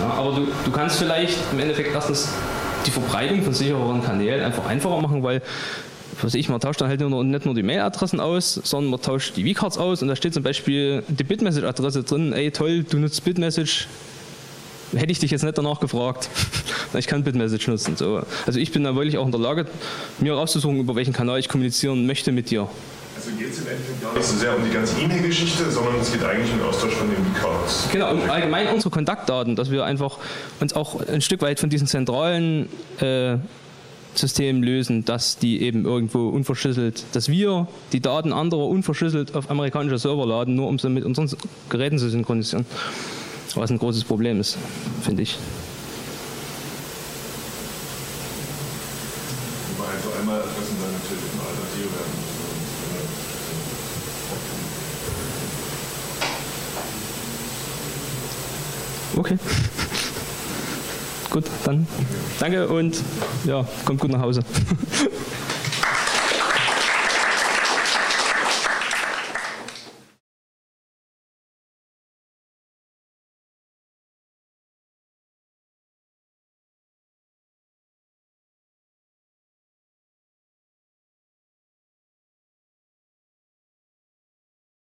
[0.00, 2.28] Ja, aber du, du kannst vielleicht im Endeffekt erstens
[2.86, 5.42] die Verbreitung von sichereren Kanälen einfach einfacher machen, weil
[6.22, 9.36] was ich, man tauscht dann halt nur, nicht nur die Mailadressen aus, sondern man tauscht
[9.36, 13.24] die V-Cards aus und da steht zum Beispiel die Bitmessage-Adresse drin, ey toll, du nutzt
[13.24, 13.86] Bitmessage,
[14.94, 16.28] hätte ich dich jetzt nicht danach gefragt.
[16.94, 17.96] ich kann Bitmessage nutzen.
[17.96, 18.22] So.
[18.46, 19.66] Also ich bin da wirklich auch in der Lage,
[20.18, 22.68] mir rauszusuchen, über welchen Kanal ich kommunizieren möchte mit dir.
[23.16, 26.12] Also geht es im Endeffekt gar nicht so sehr um die ganze E-Mail-Geschichte, sondern es
[26.12, 27.88] geht eigentlich um den Austausch von den Cards.
[27.92, 30.18] Genau, um allgemein unsere Kontaktdaten, dass wir einfach
[30.60, 32.68] uns auch ein Stück weit von diesen zentralen
[33.00, 33.38] äh,
[34.14, 39.98] Systemen lösen, dass die eben irgendwo unverschlüsselt, dass wir die Daten anderer unverschlüsselt auf amerikanische
[39.98, 41.30] Server laden, nur um sie mit unseren
[41.68, 42.66] Geräten zu synchronisieren.
[43.54, 44.58] Was ein großes Problem ist,
[45.02, 45.38] finde ich.
[49.76, 52.18] Wobei also einmal Adressen dann natürlich eine Alternative werden.
[59.16, 59.38] Okay.
[61.30, 61.86] Gut, dann
[62.40, 63.02] danke und
[63.44, 64.42] ja, kommt gut nach Hause.